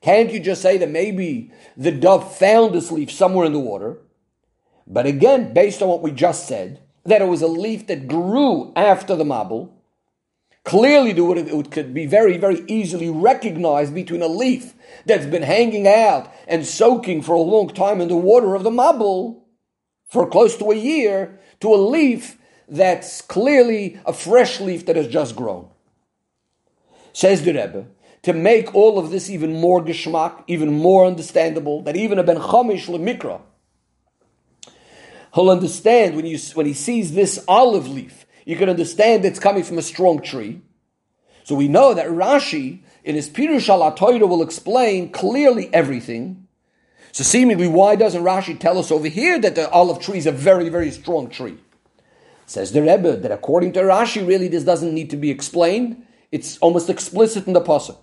Can't 0.00 0.32
you 0.32 0.38
just 0.38 0.62
say 0.62 0.78
that 0.78 0.90
maybe 0.90 1.50
the 1.76 1.90
dove 1.90 2.36
found 2.36 2.74
this 2.74 2.92
leaf 2.92 3.10
somewhere 3.10 3.46
in 3.46 3.52
the 3.52 3.58
water? 3.58 3.98
But 4.86 5.06
again, 5.06 5.52
based 5.52 5.82
on 5.82 5.88
what 5.88 6.02
we 6.02 6.12
just 6.12 6.46
said, 6.46 6.80
that 7.04 7.20
it 7.20 7.26
was 7.26 7.42
a 7.42 7.48
leaf 7.48 7.88
that 7.88 8.06
grew 8.06 8.72
after 8.76 9.16
the 9.16 9.24
mabul, 9.24 9.70
clearly 10.64 11.10
it 11.10 11.70
could 11.72 11.92
be 11.92 12.06
very, 12.06 12.36
very 12.36 12.64
easily 12.68 13.10
recognized 13.10 13.92
between 13.94 14.22
a 14.22 14.28
leaf 14.28 14.74
that's 15.04 15.26
been 15.26 15.42
hanging 15.42 15.88
out 15.88 16.32
and 16.46 16.64
soaking 16.64 17.22
for 17.22 17.34
a 17.34 17.40
long 17.40 17.68
time 17.68 18.00
in 18.00 18.08
the 18.08 18.16
water 18.16 18.54
of 18.54 18.62
the 18.62 18.70
mabul 18.70 19.42
for 20.08 20.28
close 20.28 20.56
to 20.56 20.70
a 20.70 20.76
year 20.76 21.40
to 21.60 21.74
a 21.74 21.76
leaf 21.76 22.38
that's 22.68 23.22
clearly 23.22 24.00
a 24.04 24.12
fresh 24.12 24.60
leaf 24.60 24.86
that 24.86 24.96
has 24.96 25.08
just 25.08 25.36
grown. 25.36 25.68
Says 27.12 27.42
the 27.42 27.52
Rebbe, 27.52 27.86
to 28.22 28.32
make 28.32 28.74
all 28.74 28.98
of 28.98 29.10
this 29.10 29.30
even 29.30 29.60
more 29.60 29.82
geschmack, 29.82 30.42
even 30.46 30.72
more 30.72 31.06
understandable, 31.06 31.82
that 31.82 31.96
even 31.96 32.18
a 32.18 32.24
ben 32.24 32.36
chamish 32.36 32.86
lemikra, 32.86 33.40
he'll 35.34 35.50
understand 35.50 36.16
when 36.16 36.26
you 36.26 36.38
when 36.54 36.66
he 36.66 36.74
sees 36.74 37.12
this 37.12 37.42
olive 37.46 37.88
leaf, 37.88 38.26
you 38.44 38.56
can 38.56 38.68
understand 38.68 39.24
it's 39.24 39.38
coming 39.38 39.62
from 39.62 39.78
a 39.78 39.82
strong 39.82 40.20
tree. 40.20 40.60
So 41.44 41.54
we 41.54 41.68
know 41.68 41.94
that 41.94 42.08
Rashi 42.08 42.80
in 43.04 43.14
his 43.14 43.30
Pirush 43.30 43.68
al 43.68 44.28
will 44.28 44.42
explain 44.42 45.12
clearly 45.12 45.72
everything. 45.72 46.48
So 47.12 47.22
seemingly, 47.22 47.68
why 47.68 47.94
doesn't 47.94 48.24
Rashi 48.24 48.58
tell 48.58 48.78
us 48.78 48.90
over 48.90 49.06
here 49.06 49.38
that 49.38 49.54
the 49.54 49.70
olive 49.70 50.00
tree 50.00 50.18
is 50.18 50.26
a 50.26 50.32
very, 50.32 50.68
very 50.68 50.90
strong 50.90 51.30
tree? 51.30 51.58
Says 52.46 52.72
the 52.72 52.80
Rebbe 52.80 53.16
that 53.16 53.32
according 53.32 53.72
to 53.72 53.82
Rashi, 53.82 54.26
really 54.26 54.48
this 54.48 54.64
doesn't 54.64 54.94
need 54.94 55.10
to 55.10 55.16
be 55.16 55.30
explained. 55.30 56.06
It's 56.32 56.58
almost 56.58 56.88
explicit 56.88 57.46
in 57.46 57.52
the 57.52 57.60
pasuk. 57.60 57.98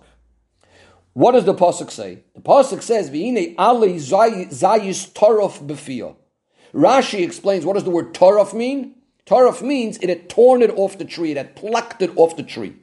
What 1.14 1.32
does 1.32 1.44
the 1.44 1.54
pasuk 1.54 1.90
say? 1.90 2.24
The 2.34 2.40
pasuk 2.40 2.82
says, 2.82 3.10
"V'ine 3.10 3.54
ali 3.58 3.94
zayis 3.94 5.12
torof 5.12 5.66
b'fiyah." 5.66 6.16
Rashi 6.74 7.22
explains 7.22 7.64
what 7.64 7.74
does 7.74 7.84
the 7.84 7.90
word 7.90 8.12
torof 8.14 8.52
mean? 8.52 8.96
Torof 9.26 9.62
means 9.62 9.98
it 9.98 10.08
had 10.08 10.28
torn 10.28 10.60
it 10.60 10.76
off 10.76 10.98
the 10.98 11.04
tree, 11.04 11.30
it 11.30 11.36
had 11.36 11.56
plucked 11.56 12.02
it 12.02 12.10
off 12.16 12.36
the 12.36 12.42
tree. 12.42 12.74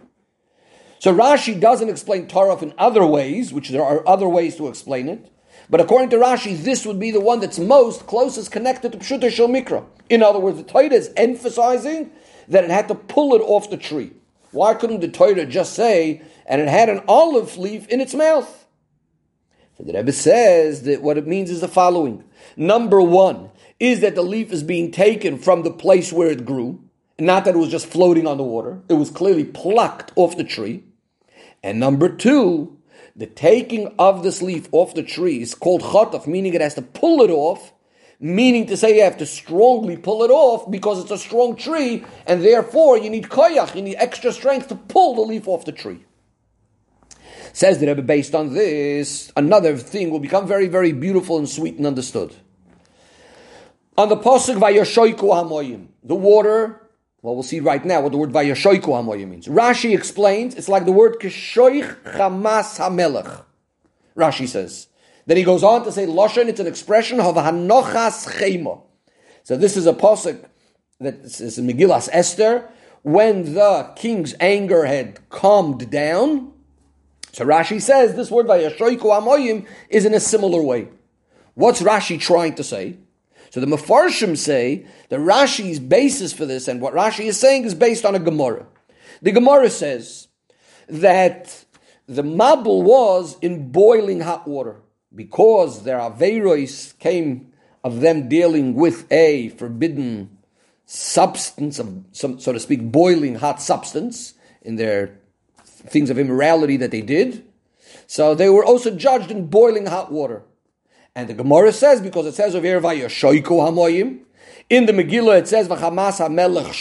So 1.01 1.13
Rashi 1.13 1.59
doesn't 1.59 1.89
explain 1.89 2.27
Taraf 2.27 2.61
in 2.61 2.75
other 2.77 3.03
ways, 3.03 3.51
which 3.51 3.69
there 3.69 3.83
are 3.83 4.07
other 4.07 4.29
ways 4.29 4.55
to 4.57 4.67
explain 4.67 5.09
it. 5.09 5.31
But 5.71 5.79
according 5.79 6.09
to 6.09 6.17
Rashi, 6.17 6.61
this 6.61 6.85
would 6.85 6.99
be 6.99 7.11
the 7.11 7.21
one 7.21 7.39
that's 7.39 7.57
most 7.57 8.05
closest 8.05 8.51
connected 8.51 8.91
to 8.91 8.97
Pshuta 8.97 9.31
Shel 9.31 9.47
Mikra. 9.47 9.85
In 10.09 10.21
other 10.21 10.37
words, 10.37 10.57
the 10.57 10.63
Torah 10.63 10.91
is 10.91 11.13
emphasizing 11.15 12.11
that 12.49 12.65
it 12.65 12.69
had 12.69 12.89
to 12.89 12.95
pull 12.95 13.33
it 13.33 13.39
off 13.39 13.69
the 13.69 13.77
tree. 13.77 14.11
Why 14.51 14.73
couldn't 14.73 14.99
the 14.99 15.07
Torah 15.07 15.45
just 15.45 15.73
say, 15.73 16.21
and 16.45 16.59
it 16.59 16.67
had 16.67 16.89
an 16.89 17.01
olive 17.07 17.57
leaf 17.57 17.87
in 17.87 18.01
its 18.01 18.13
mouth? 18.13 18.65
So 19.77 19.85
the 19.85 19.93
Rebbe 19.93 20.11
says 20.11 20.83
that 20.83 21.01
what 21.01 21.17
it 21.17 21.25
means 21.25 21.49
is 21.49 21.61
the 21.61 21.69
following. 21.69 22.25
Number 22.57 23.01
one 23.01 23.49
is 23.79 24.01
that 24.01 24.15
the 24.15 24.23
leaf 24.23 24.51
is 24.51 24.63
being 24.63 24.91
taken 24.91 25.37
from 25.37 25.63
the 25.63 25.71
place 25.71 26.11
where 26.11 26.29
it 26.29 26.45
grew, 26.45 26.83
not 27.17 27.45
that 27.45 27.55
it 27.55 27.59
was 27.59 27.71
just 27.71 27.87
floating 27.87 28.27
on 28.27 28.35
the 28.35 28.43
water. 28.43 28.81
It 28.89 28.95
was 28.95 29.09
clearly 29.09 29.45
plucked 29.45 30.11
off 30.17 30.35
the 30.35 30.43
tree. 30.43 30.83
And 31.63 31.79
number 31.79 32.09
two, 32.09 32.77
the 33.15 33.27
taking 33.27 33.93
of 33.99 34.23
this 34.23 34.41
leaf 34.41 34.67
off 34.71 34.93
the 34.93 35.03
tree 35.03 35.41
is 35.41 35.53
called 35.53 35.81
chotaf, 35.81 36.27
meaning 36.27 36.53
it 36.53 36.61
has 36.61 36.75
to 36.75 36.81
pull 36.81 37.21
it 37.21 37.29
off, 37.29 37.73
meaning 38.19 38.67
to 38.67 38.77
say 38.77 38.95
you 38.95 39.03
have 39.03 39.17
to 39.17 39.25
strongly 39.25 39.97
pull 39.97 40.23
it 40.23 40.31
off 40.31 40.69
because 40.69 41.01
it's 41.01 41.11
a 41.11 41.17
strong 41.17 41.55
tree, 41.55 42.05
and 42.25 42.43
therefore 42.43 42.97
you 42.97 43.09
need 43.09 43.25
koyach, 43.25 43.75
you 43.75 43.81
need 43.81 43.95
extra 43.95 44.31
strength 44.31 44.67
to 44.67 44.75
pull 44.75 45.15
the 45.15 45.21
leaf 45.21 45.47
off 45.47 45.65
the 45.65 45.71
tree. 45.71 46.05
Says 47.53 47.79
the 47.79 47.87
Rebbe, 47.87 48.01
based 48.01 48.33
on 48.33 48.53
this, 48.53 49.31
another 49.35 49.75
thing 49.75 50.09
will 50.09 50.19
become 50.19 50.47
very, 50.47 50.67
very 50.67 50.93
beautiful 50.93 51.37
and 51.37 51.49
sweet 51.49 51.75
and 51.75 51.85
understood. 51.85 52.33
On 53.97 54.07
the 54.07 54.15
pasuk 54.15 54.55
vayoshoiku 54.55 55.19
hamoyim, 55.19 55.87
the 56.03 56.15
water 56.15 56.80
well, 57.21 57.35
we'll 57.35 57.43
see 57.43 57.59
right 57.59 57.85
now 57.85 58.01
what 58.01 58.11
the 58.11 58.17
word 58.17 58.31
vayashoiku 58.31 58.81
hamoyim 58.81 59.29
means. 59.29 59.47
Rashi 59.47 59.95
explains 59.95 60.55
it's 60.55 60.69
like 60.69 60.85
the 60.85 60.91
word 60.91 61.17
kishoich 61.19 61.95
chamas 62.03 62.79
hamelech. 62.79 63.43
Rashi 64.17 64.47
says. 64.47 64.87
Then 65.27 65.37
he 65.37 65.43
goes 65.43 65.63
on 65.63 65.83
to 65.83 65.91
say 65.91 66.07
loshen. 66.07 66.47
It's 66.47 66.59
an 66.59 66.65
expression 66.65 67.19
of 67.19 67.35
hanochas 67.35 68.27
chema. 68.39 68.81
So 69.43 69.55
this 69.55 69.77
is 69.77 69.85
a 69.85 69.93
posuk 69.93 70.43
that 70.99 71.19
is 71.19 71.59
Megillas 71.59 72.09
Esther 72.11 72.67
when 73.03 73.53
the 73.53 73.91
king's 73.95 74.33
anger 74.39 74.85
had 74.85 75.29
calmed 75.29 75.91
down. 75.91 76.53
So 77.33 77.45
Rashi 77.45 77.79
says 77.79 78.15
this 78.15 78.31
word 78.31 78.47
vayashoiku 78.47 78.99
hamoyim 78.99 79.67
is 79.89 80.05
in 80.05 80.15
a 80.15 80.19
similar 80.19 80.61
way. 80.61 80.87
What's 81.53 81.83
Rashi 81.83 82.19
trying 82.19 82.55
to 82.55 82.63
say? 82.63 82.97
So 83.51 83.59
the 83.59 83.67
Mefarshim 83.67 84.37
say 84.37 84.87
that 85.09 85.19
Rashi's 85.19 85.79
basis 85.79 86.31
for 86.31 86.45
this 86.45 86.69
and 86.69 86.79
what 86.79 86.93
Rashi 86.93 87.25
is 87.25 87.37
saying 87.37 87.65
is 87.65 87.75
based 87.75 88.05
on 88.05 88.15
a 88.15 88.19
Gemara. 88.19 88.65
The 89.21 89.33
Gemara 89.33 89.69
says 89.69 90.29
that 90.87 91.65
the 92.07 92.23
Mabul 92.23 92.83
was 92.83 93.37
in 93.41 93.69
boiling 93.71 94.21
hot 94.21 94.47
water 94.47 94.81
because 95.13 95.83
their 95.83 95.99
Averois 95.99 96.97
came 96.97 97.51
of 97.83 97.99
them 97.99 98.29
dealing 98.29 98.73
with 98.73 99.11
a 99.11 99.49
forbidden 99.49 100.37
substance 100.85 101.77
of 101.77 102.05
some, 102.13 102.39
so 102.39 102.53
to 102.53 102.59
speak, 102.59 102.89
boiling 102.89 103.35
hot 103.35 103.61
substance 103.61 104.33
in 104.61 104.77
their 104.77 105.19
things 105.65 106.09
of 106.09 106.17
immorality 106.17 106.77
that 106.77 106.91
they 106.91 107.01
did. 107.01 107.45
So 108.07 108.33
they 108.33 108.49
were 108.49 108.63
also 108.63 108.95
judged 108.95 109.29
in 109.29 109.47
boiling 109.47 109.87
hot 109.87 110.09
water. 110.09 110.43
And 111.15 111.27
the 111.27 111.33
Gemara 111.33 111.73
says, 111.73 111.99
because 111.99 112.25
it 112.25 112.35
says 112.35 112.55
over 112.55 112.65
here, 112.65 112.79
Vayashoiku 112.79 113.43
hamoyim, 113.43 114.21
in 114.69 114.85
the 114.85 114.93
Megillah 114.93 115.39
it 115.39 115.47
says, 115.47 115.67
hamelech 115.67 116.73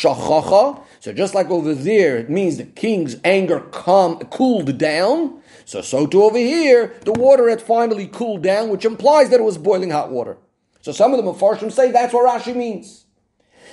so 1.01 1.15
just 1.15 1.35
like 1.35 1.49
over 1.51 1.75
there, 1.75 2.19
it 2.19 2.29
means 2.29 2.59
the 2.59 2.65
king's 2.65 3.17
anger 3.25 3.61
calm, 3.61 4.19
cooled 4.19 4.77
down. 4.77 5.41
So, 5.65 5.81
so 5.81 6.07
too 6.07 6.23
over 6.23 6.37
here, 6.37 6.95
the 7.05 7.13
water 7.13 7.49
had 7.49 7.63
finally 7.63 8.07
cooled 8.07 8.43
down, 8.43 8.69
which 8.69 8.85
implies 8.85 9.31
that 9.31 9.41
it 9.41 9.45
was 9.45 9.57
boiling 9.57 9.91
hot 9.91 10.11
water. 10.11 10.37
So 10.83 10.93
some 10.93 11.15
of 11.15 11.25
the 11.25 11.33
Mepharshim 11.33 11.73
say 11.73 11.91
that's 11.91 12.13
what 12.13 12.29
Rashi 12.29 12.55
means. 12.55 13.07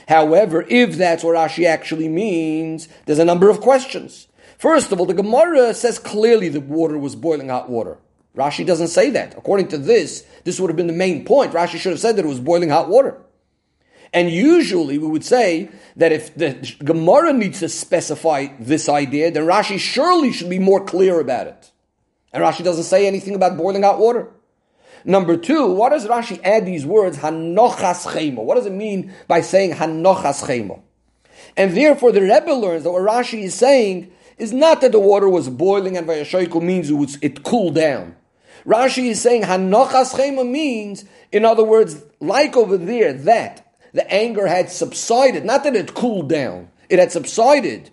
However, 0.08 0.66
if 0.70 0.96
that's 0.96 1.24
what 1.24 1.36
Rashi 1.36 1.66
actually 1.66 2.08
means, 2.08 2.88
there's 3.06 3.20
a 3.20 3.26
number 3.26 3.50
of 3.50 3.60
questions. 3.60 4.28
First 4.58 4.92
of 4.92 5.00
all, 5.00 5.06
the 5.06 5.14
Gemara 5.14 5.74
says 5.74 6.00
clearly 6.00 6.48
the 6.48 6.62
water 6.62 6.98
was 6.98 7.16
boiling 7.16 7.50
hot 7.50 7.70
water. 7.70 7.98
Rashi 8.38 8.66
doesn't 8.66 8.90
say 8.90 9.10
that. 9.10 9.36
According 9.36 9.70
to 9.70 9.78
this, 9.78 10.26
this 10.44 10.60
would 10.60 10.70
have 10.70 10.78
been 10.78 10.88
the 10.88 10.94
main 10.94 11.26
point. 11.26 11.54
Rashi 11.54 11.78
should 11.78 11.92
have 11.92 12.00
said 12.00 12.16
that 12.16 12.26
it 12.26 12.28
was 12.28 12.40
boiling 12.40 12.70
hot 12.70 12.88
water. 12.88 13.20
And 14.14 14.30
usually 14.30 14.98
we 14.98 15.08
would 15.08 15.26
say 15.26 15.70
that 15.96 16.12
if 16.12 16.34
the 16.36 16.54
Gemara 16.84 17.34
needs 17.34 17.60
to 17.60 17.70
specify 17.70 18.48
this 18.60 18.88
idea, 18.88 19.32
then 19.32 19.44
Rashi 19.44 19.80
surely 19.80 20.32
should 20.32 20.50
be 20.50 20.60
more 20.60 20.86
clear 20.86 21.20
about 21.20 21.48
it. 21.48 21.72
And 22.32 22.44
Rashi 22.44 22.64
doesn't 22.64 22.84
say 22.84 23.08
anything 23.08 23.36
about 23.36 23.58
boiling 23.58 23.84
hot 23.84 24.00
water. 24.00 24.30
Number 25.04 25.36
two, 25.36 25.72
what 25.72 25.90
does 25.90 26.06
Rashi 26.06 26.40
add 26.44 26.66
these 26.66 26.86
words, 26.86 27.18
hanochas 27.18 28.06
chemo? 28.06 28.44
What 28.44 28.56
does 28.56 28.66
it 28.66 28.74
mean 28.74 29.14
by 29.28 29.42
saying 29.42 29.74
hanochas 29.74 30.44
chemo? 30.44 30.82
And 31.56 31.76
therefore 31.76 32.12
the 32.12 32.22
Rebbe 32.22 32.52
learns 32.52 32.84
that 32.84 32.92
what 32.92 33.02
Rashi 33.02 33.44
is 33.44 33.56
saying 33.56 34.12
is 34.38 34.54
not 34.54 34.82
that 34.82 34.92
the 34.92 35.00
water 35.00 35.28
was 35.28 35.50
boiling 35.50 35.98
and 35.98 36.08
vayashoiku 36.08 36.62
means 36.62 36.90
it, 36.90 36.94
was, 36.94 37.18
it 37.22 37.44
cooled 37.44 37.76
down. 37.76 38.16
Rashi 38.68 39.06
is 39.06 39.22
saying 39.22 39.44
hanochas 39.44 40.14
chema 40.14 40.48
means, 40.48 41.06
in 41.32 41.46
other 41.46 41.64
words, 41.64 42.04
like 42.20 42.58
over 42.58 42.78
there, 42.78 43.14
that 43.14 43.74
the 43.94 44.12
anger 44.14 44.46
had 44.46 44.70
subsided, 44.70 45.46
not 45.46 45.64
that 45.64 45.76
it 45.76 45.94
cooled 45.94 46.28
down, 46.28 46.70
it 46.90 47.00
had 47.00 47.12
subsided. 47.12 47.90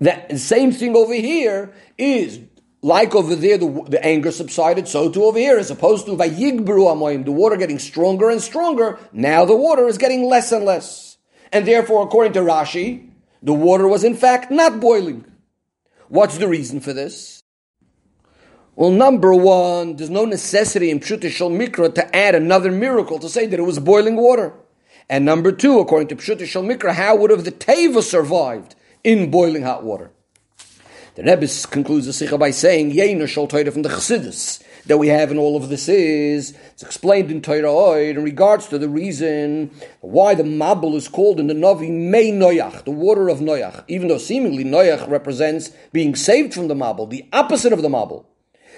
That 0.00 0.38
same 0.38 0.72
thing 0.72 0.94
over 0.94 1.14
here 1.14 1.72
is 1.96 2.40
like 2.82 3.14
over 3.14 3.34
there, 3.34 3.56
the, 3.56 3.84
the 3.88 4.04
anger 4.04 4.30
subsided, 4.30 4.86
so 4.86 5.10
too 5.10 5.24
over 5.24 5.38
here, 5.38 5.58
as 5.58 5.70
opposed 5.70 6.04
to 6.06 6.12
Vayigbru 6.12 6.66
Amoyim, 6.66 7.24
the 7.24 7.32
water 7.32 7.56
getting 7.56 7.78
stronger 7.78 8.28
and 8.28 8.42
stronger, 8.42 8.98
now 9.12 9.46
the 9.46 9.56
water 9.56 9.88
is 9.88 9.96
getting 9.96 10.28
less 10.28 10.52
and 10.52 10.66
less. 10.66 11.16
And 11.50 11.66
therefore, 11.66 12.04
according 12.04 12.34
to 12.34 12.40
Rashi, 12.40 13.10
the 13.42 13.54
water 13.54 13.88
was 13.88 14.04
in 14.04 14.14
fact 14.14 14.50
not 14.50 14.80
boiling. 14.80 15.24
What's 16.08 16.36
the 16.36 16.46
reason 16.46 16.80
for 16.80 16.92
this? 16.92 17.35
Well, 18.78 18.90
number 18.90 19.32
one, 19.32 19.96
there's 19.96 20.10
no 20.10 20.26
necessity 20.26 20.90
in 20.90 21.00
Pshuta 21.00 21.30
Shal 21.30 21.48
Mikra 21.48 21.94
to 21.94 22.14
add 22.14 22.34
another 22.34 22.70
miracle 22.70 23.18
to 23.18 23.26
say 23.26 23.46
that 23.46 23.58
it 23.58 23.62
was 23.62 23.78
boiling 23.78 24.16
water. 24.16 24.52
And 25.08 25.24
number 25.24 25.50
two, 25.50 25.78
according 25.78 26.08
to 26.08 26.16
Pshuta 26.16 26.44
Shal 26.44 26.62
Mikra, 26.62 26.92
how 26.92 27.16
would 27.16 27.30
have 27.30 27.46
the 27.46 27.52
Teva 27.52 28.02
survived 28.02 28.74
in 29.02 29.30
boiling 29.30 29.62
hot 29.62 29.82
water? 29.82 30.10
The 31.14 31.22
Rebbe 31.22 31.46
concludes 31.70 32.04
the 32.04 32.12
Sikha 32.12 32.36
by 32.36 32.50
saying, 32.50 32.92
Yeina 32.92 33.26
Shal 33.26 33.46
Torah 33.46 33.70
from 33.70 33.80
the 33.80 33.88
Chassidus 33.88 34.62
that 34.84 34.98
we 34.98 35.08
have 35.08 35.30
in 35.30 35.38
all 35.38 35.56
of 35.56 35.70
this 35.70 35.88
is, 35.88 36.54
it's 36.72 36.82
explained 36.82 37.30
in 37.30 37.40
Torah 37.40 37.98
in 38.02 38.22
regards 38.22 38.68
to 38.68 38.76
the 38.78 38.90
reason 38.90 39.70
why 40.02 40.34
the 40.34 40.42
Mabul 40.42 40.96
is 40.96 41.08
called 41.08 41.40
in 41.40 41.46
the 41.46 41.54
Navi 41.54 41.90
Mei 41.90 42.30
Noyach, 42.30 42.84
the 42.84 42.90
water 42.90 43.30
of 43.30 43.38
Noyach, 43.38 43.84
even 43.88 44.08
though 44.08 44.18
seemingly 44.18 44.64
Noyach 44.64 45.08
represents 45.08 45.70
being 45.94 46.14
saved 46.14 46.52
from 46.52 46.68
the 46.68 46.74
Mabul, 46.74 47.08
the 47.08 47.24
opposite 47.32 47.72
of 47.72 47.80
the 47.80 47.88
Mabul. 47.88 48.26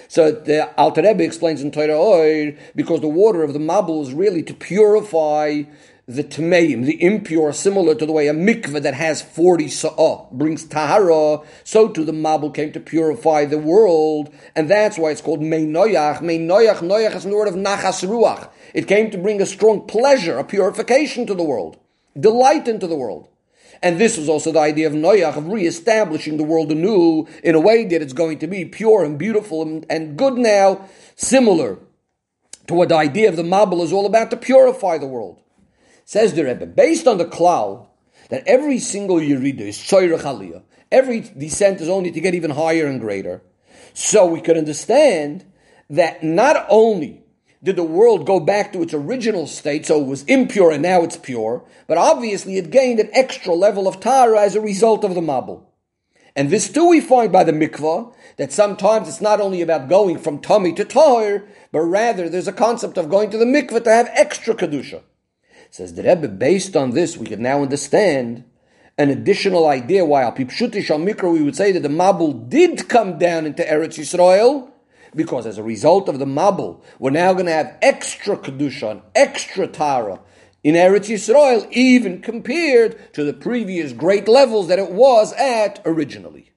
So 0.09 0.31
the 0.31 0.73
Alter 0.75 1.03
Rebbe 1.03 1.23
explains 1.23 1.61
in 1.61 1.69
Torah 1.69 1.95
Oir, 1.95 2.53
because 2.75 2.99
the 2.99 3.07
water 3.07 3.43
of 3.43 3.53
the 3.53 3.59
Mabul 3.59 4.01
is 4.01 4.11
really 4.11 4.41
to 4.41 4.55
purify 4.55 5.61
the 6.07 6.23
Tmeim, 6.23 6.85
the 6.85 6.99
impure, 7.03 7.53
similar 7.53 7.93
to 7.93 8.07
the 8.07 8.11
way 8.11 8.27
a 8.27 8.33
mikveh 8.33 8.81
that 8.81 8.95
has 8.95 9.21
40 9.21 9.67
sa'ah 9.67 10.25
brings 10.31 10.63
tahara, 10.63 11.41
so 11.63 11.87
too 11.87 12.03
the 12.03 12.11
Mabul 12.11 12.51
came 12.51 12.71
to 12.71 12.79
purify 12.79 13.45
the 13.45 13.59
world, 13.59 14.33
and 14.55 14.67
that's 14.67 14.97
why 14.97 15.11
it's 15.11 15.21
called 15.21 15.41
Meinoyach. 15.41 16.21
Meinoyach, 16.21 16.77
Noyach 16.77 17.15
is 17.15 17.25
the 17.25 17.35
word 17.35 17.47
of 17.47 17.53
Nachas 17.53 18.03
Ruach. 18.03 18.49
It 18.73 18.87
came 18.87 19.11
to 19.11 19.19
bring 19.19 19.39
a 19.39 19.45
strong 19.45 19.85
pleasure, 19.85 20.39
a 20.39 20.43
purification 20.43 21.27
to 21.27 21.35
the 21.35 21.43
world, 21.43 21.77
delight 22.19 22.67
into 22.67 22.87
the 22.87 22.95
world. 22.95 23.27
And 23.81 23.99
this 23.99 24.17
was 24.17 24.27
also 24.27 24.51
the 24.51 24.59
idea 24.59 24.87
of 24.87 24.93
Noach, 24.93 25.37
of 25.37 25.47
re-establishing 25.47 26.37
the 26.37 26.43
world 26.43 26.71
anew 26.71 27.27
in 27.43 27.55
a 27.55 27.59
way 27.59 27.85
that 27.85 28.01
it's 28.01 28.13
going 28.13 28.39
to 28.39 28.47
be 28.47 28.65
pure 28.65 29.03
and 29.03 29.17
beautiful 29.17 29.61
and, 29.61 29.85
and 29.89 30.17
good 30.17 30.37
now, 30.37 30.87
similar 31.15 31.79
to 32.67 32.73
what 32.73 32.89
the 32.89 32.95
idea 32.95 33.29
of 33.29 33.37
the 33.37 33.43
Mabul 33.43 33.83
is 33.83 33.93
all 33.93 34.05
about, 34.05 34.31
to 34.31 34.37
purify 34.37 34.97
the 34.97 35.07
world. 35.07 35.41
Says 36.05 36.33
the 36.33 36.43
Rebbe, 36.43 36.65
based 36.65 37.07
on 37.07 37.17
the 37.17 37.25
klal, 37.25 37.87
that 38.29 38.43
every 38.45 38.79
single 38.79 39.17
Yerida 39.17 39.61
is 39.61 39.77
Tzoyrech 39.77 40.21
Aliyah, 40.21 40.63
every 40.91 41.21
descent 41.21 41.81
is 41.81 41.89
only 41.89 42.11
to 42.11 42.21
get 42.21 42.35
even 42.35 42.51
higher 42.51 42.85
and 42.85 42.99
greater. 42.99 43.41
So 43.93 44.25
we 44.25 44.41
could 44.41 44.57
understand 44.57 45.45
that 45.89 46.23
not 46.23 46.65
only 46.69 47.23
did 47.63 47.75
the 47.75 47.83
world 47.83 48.25
go 48.25 48.39
back 48.39 48.71
to 48.71 48.81
its 48.81 48.93
original 48.93 49.45
state, 49.45 49.85
so 49.85 49.99
it 49.99 50.07
was 50.07 50.23
impure 50.23 50.71
and 50.71 50.81
now 50.81 51.03
it's 51.03 51.17
pure, 51.17 51.63
but 51.87 51.97
obviously 51.97 52.57
it 52.57 52.71
gained 52.71 52.99
an 52.99 53.09
extra 53.13 53.53
level 53.53 53.87
of 53.87 53.99
tahara 53.99 54.41
as 54.41 54.55
a 54.55 54.61
result 54.61 55.03
of 55.03 55.15
the 55.15 55.21
Mabul. 55.21 55.65
And 56.35 56.49
this 56.49 56.71
too 56.71 56.87
we 56.87 57.01
find 57.01 57.31
by 57.31 57.43
the 57.43 57.51
mikvah, 57.51 58.13
that 58.37 58.53
sometimes 58.53 59.09
it's 59.09 59.19
not 59.19 59.41
only 59.41 59.61
about 59.61 59.89
going 59.89 60.17
from 60.17 60.39
tummy 60.39 60.71
to 60.73 60.85
tahir, 60.85 61.47
but 61.71 61.81
rather 61.81 62.29
there's 62.29 62.47
a 62.47 62.53
concept 62.53 62.97
of 62.97 63.09
going 63.09 63.29
to 63.31 63.37
the 63.37 63.45
mikvah 63.45 63.83
to 63.83 63.91
have 63.91 64.09
extra 64.13 64.55
kedusha. 64.55 65.01
Says 65.69 65.93
the 65.95 66.03
Rebbe, 66.03 66.29
based 66.29 66.75
on 66.77 66.91
this, 66.91 67.17
we 67.17 67.27
can 67.27 67.41
now 67.41 67.61
understand 67.61 68.45
an 68.97 69.09
additional 69.09 69.67
idea 69.67 70.05
why 70.05 70.23
al 70.23 70.31
pipshutish 70.31 70.89
al 70.89 70.99
mikra 70.99 71.31
we 71.31 71.43
would 71.43 71.55
say 71.55 71.71
that 71.71 71.81
the 71.81 71.89
Mabul 71.89 72.49
did 72.49 72.87
come 72.87 73.17
down 73.17 73.45
into 73.45 73.63
Eretz 73.63 73.99
Yisrael, 73.99 74.71
because 75.15 75.45
as 75.45 75.57
a 75.57 75.63
result 75.63 76.09
of 76.09 76.19
the 76.19 76.25
Mabul, 76.25 76.81
we're 76.99 77.09
now 77.09 77.33
going 77.33 77.45
to 77.45 77.51
have 77.51 77.77
extra 77.81 78.37
Kedusha, 78.37 79.01
extra 79.15 79.67
tahara 79.67 80.19
in 80.63 80.75
Eretz 80.75 81.07
Yisrael, 81.07 81.69
even 81.71 82.21
compared 82.21 83.13
to 83.13 83.23
the 83.23 83.33
previous 83.33 83.93
great 83.93 84.27
levels 84.27 84.67
that 84.67 84.79
it 84.79 84.91
was 84.91 85.33
at 85.33 85.81
originally. 85.85 86.48